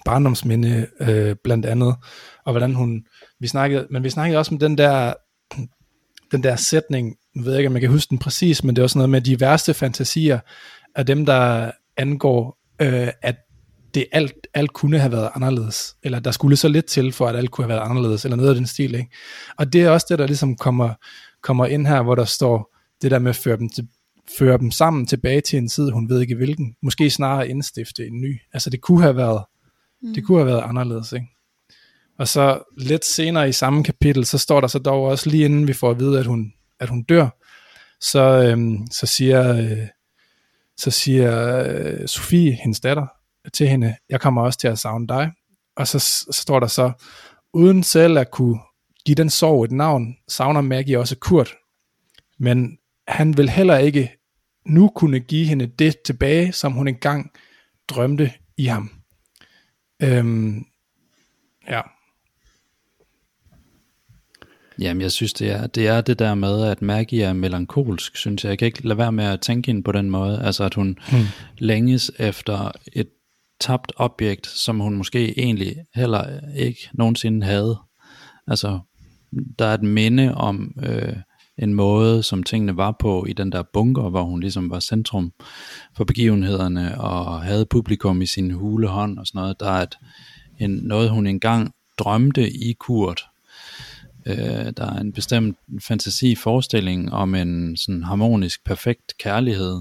[0.05, 1.95] barndomsminde øh, blandt andet,
[2.45, 3.05] og hvordan hun,
[3.41, 5.15] vi snakkede, men vi snakkede også om den der,
[6.33, 8.89] den der sætning, jeg ved ikke, om jeg kan huske den præcis, men det var
[8.89, 10.39] sådan noget med de værste fantasier
[10.95, 13.37] af dem, der angår, øh, at
[13.95, 17.37] det alt, alt kunne have været anderledes, eller der skulle så lidt til, for at
[17.37, 19.11] alt kunne have været anderledes, eller noget af den stil, ikke?
[19.59, 20.95] Og det er også det, der ligesom kommer,
[21.43, 23.89] kommer ind her, hvor der står det der med at føre dem, til,
[24.39, 28.21] føre dem sammen tilbage til en tid, hun ved ikke hvilken, måske snarere indstifte en
[28.21, 28.41] ny.
[28.53, 29.45] Altså det kunne have været,
[30.03, 30.15] mm.
[30.15, 31.27] det kunne have været anderledes, ikke?
[32.19, 35.69] Og så lidt senere i samme kapitel, så står der så dog også lige inden
[35.69, 37.29] vi får at vide, at hun, at hun dør,
[38.01, 39.87] så, øhm, så siger, øh,
[40.77, 43.07] så siger øh, Sofie, hendes datter,
[43.53, 45.33] til hende, jeg kommer også til at savne dig.
[45.77, 46.93] Og så, så står der så,
[47.53, 48.59] uden selv at kunne
[49.07, 51.55] give den sorg et navn, savner Maggie også Kurt.
[52.39, 52.79] Men
[53.09, 54.19] han vil heller ikke
[54.67, 57.31] nu kunne give hende det tilbage, som hun engang
[57.89, 58.91] drømte i ham.
[60.03, 60.65] Øhm,
[61.69, 61.81] ja.
[64.79, 68.45] Jamen, jeg synes, det er, det er det der med, at Maggie er melankolsk, synes
[68.45, 68.51] jeg.
[68.51, 70.43] Jeg kan ikke lade være med at tænke hende på den måde.
[70.43, 71.25] Altså, at hun hmm.
[71.59, 73.09] længes efter et
[73.61, 77.79] tabt objekt, som hun måske egentlig heller ikke nogensinde havde.
[78.47, 78.79] Altså,
[79.59, 81.17] der er et minde om øh,
[81.59, 85.33] en måde, som tingene var på i den der bunker, hvor hun ligesom var centrum
[85.97, 89.61] for begivenhederne og havde publikum i sin hule hånd og sådan noget.
[89.61, 89.99] Der er et,
[90.59, 93.27] en, noget, hun engang drømte i Kurt.
[94.27, 99.81] Øh, der er en bestemt fantasi forestilling om en sådan harmonisk, perfekt kærlighed.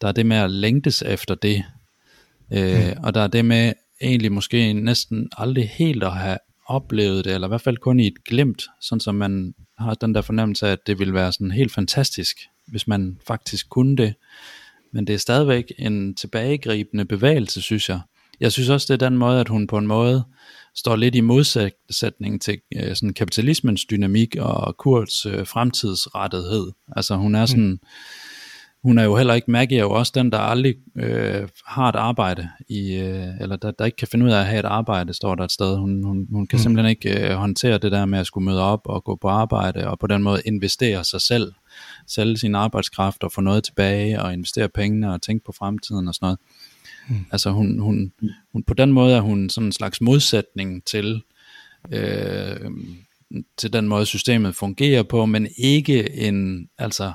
[0.00, 1.64] Der er det med at længtes efter det,
[2.52, 3.04] Øh, mm.
[3.04, 7.48] Og der er det med egentlig måske næsten aldrig helt at have oplevet det, eller
[7.48, 10.72] i hvert fald kun i et glimt, sådan som man har den der fornemmelse af,
[10.72, 14.14] at det ville være sådan helt fantastisk, hvis man faktisk kunne det.
[14.92, 18.00] Men det er stadigvæk en tilbagegribende bevægelse, synes jeg.
[18.40, 20.24] Jeg synes også, det er den måde, at hun på en måde
[20.74, 26.72] står lidt i modsætning til øh, sådan kapitalismens dynamik og Kurts øh, fremtidsrettethed.
[26.96, 27.46] Altså hun er mm.
[27.46, 27.70] sådan...
[27.70, 27.80] Mm
[28.84, 31.96] hun er jo heller ikke, Maggie er jo også den, der aldrig øh, har et
[31.96, 35.14] arbejde, i, øh, eller der, der ikke kan finde ud af at have et arbejde,
[35.14, 35.76] står der et sted.
[35.76, 36.62] Hun, hun, hun kan mm.
[36.62, 39.88] simpelthen ikke øh, håndtere det der med at skulle møde op og gå på arbejde,
[39.88, 41.52] og på den måde investere sig selv,
[42.06, 46.14] sælge sin arbejdskraft og få noget tilbage, og investere pengene og tænke på fremtiden og
[46.14, 46.38] sådan noget.
[47.08, 47.26] Mm.
[47.32, 48.12] Altså hun, hun,
[48.52, 51.22] hun, på den måde er hun sådan en slags modsætning til,
[51.92, 52.70] øh,
[53.56, 57.12] til den måde systemet fungerer på, men ikke en, altså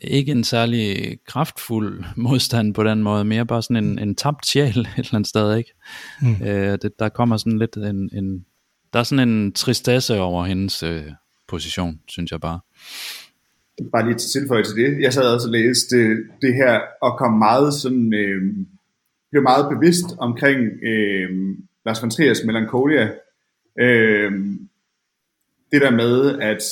[0.00, 4.78] ikke en særlig kraftfuld modstand på den måde, mere bare sådan en, en tabt sjæl
[4.80, 5.70] et eller andet sted, ikke?
[6.22, 6.46] Mm.
[6.46, 8.44] Øh, det, der kommer sådan lidt en, en,
[8.92, 11.02] der er sådan en tristesse over hendes øh,
[11.48, 12.60] position, synes jeg bare.
[13.92, 15.00] Bare lige til tilføje til det.
[15.00, 18.42] Jeg sad også og læste det, det her, og kom meget sådan, øh,
[19.30, 21.30] blev meget bevidst omkring øh,
[21.86, 23.10] Lars von Triers Melancholia.
[23.80, 24.32] Øh,
[25.72, 26.62] det der med, at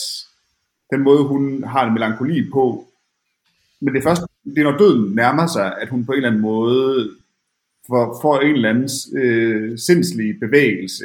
[0.93, 2.86] den måde, hun har en melankoli på,
[3.81, 6.29] men det er først, det er når døden nærmer sig, at hun på en eller
[6.29, 7.11] anden måde
[7.87, 8.89] får, får en eller anden
[9.23, 11.05] øh, sindslig bevægelse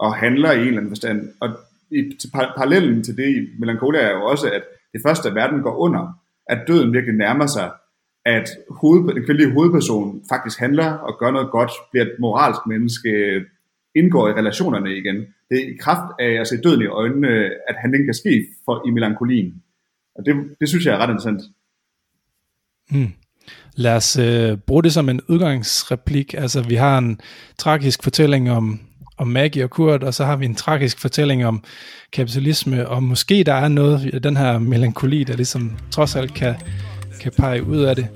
[0.00, 1.28] og handler i en eller anden forstand.
[1.40, 1.48] Og
[1.90, 4.62] i til parallellen til det i Melancholia er jo også, at
[4.92, 7.72] det første, at verden går under, at døden virkelig nærmer sig,
[8.26, 13.10] at hoved, den kvindelige hovedperson faktisk handler og gør noget godt, bliver et moralsk menneske,
[13.94, 15.16] indgår i relationerne igen.
[15.50, 17.28] Det er i kraft af at se døden i øjnene,
[17.68, 19.62] at handling kan ske for, i melankolien.
[20.16, 21.42] Og det, det synes jeg er ret interessant.
[22.90, 23.12] Hmm.
[23.74, 26.34] Lad os øh, bruge det som en udgangsreplik.
[26.38, 27.20] Altså, vi har en
[27.58, 28.80] tragisk fortælling om,
[29.18, 31.62] om Maggie og Kurt, og så har vi en tragisk fortælling om
[32.12, 36.54] kapitalisme, og måske der er noget den her melankoli, der ligesom trods alt kan,
[37.20, 38.06] kan pege ud af det.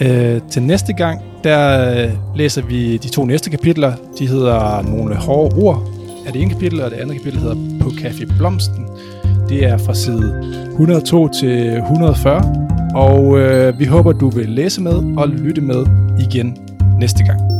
[0.00, 3.96] Øh, til næste gang, der øh, læser vi de to næste kapitler.
[4.18, 7.88] De hedder Nogle hårde ord er det ene kapitel, og det andet kapitel hedder På
[7.88, 8.86] Café Blomsten.
[9.48, 15.16] Det er fra side 102 til 140, og øh, vi håber, du vil læse med
[15.16, 15.86] og lytte med
[16.18, 16.56] igen
[16.98, 17.59] næste gang.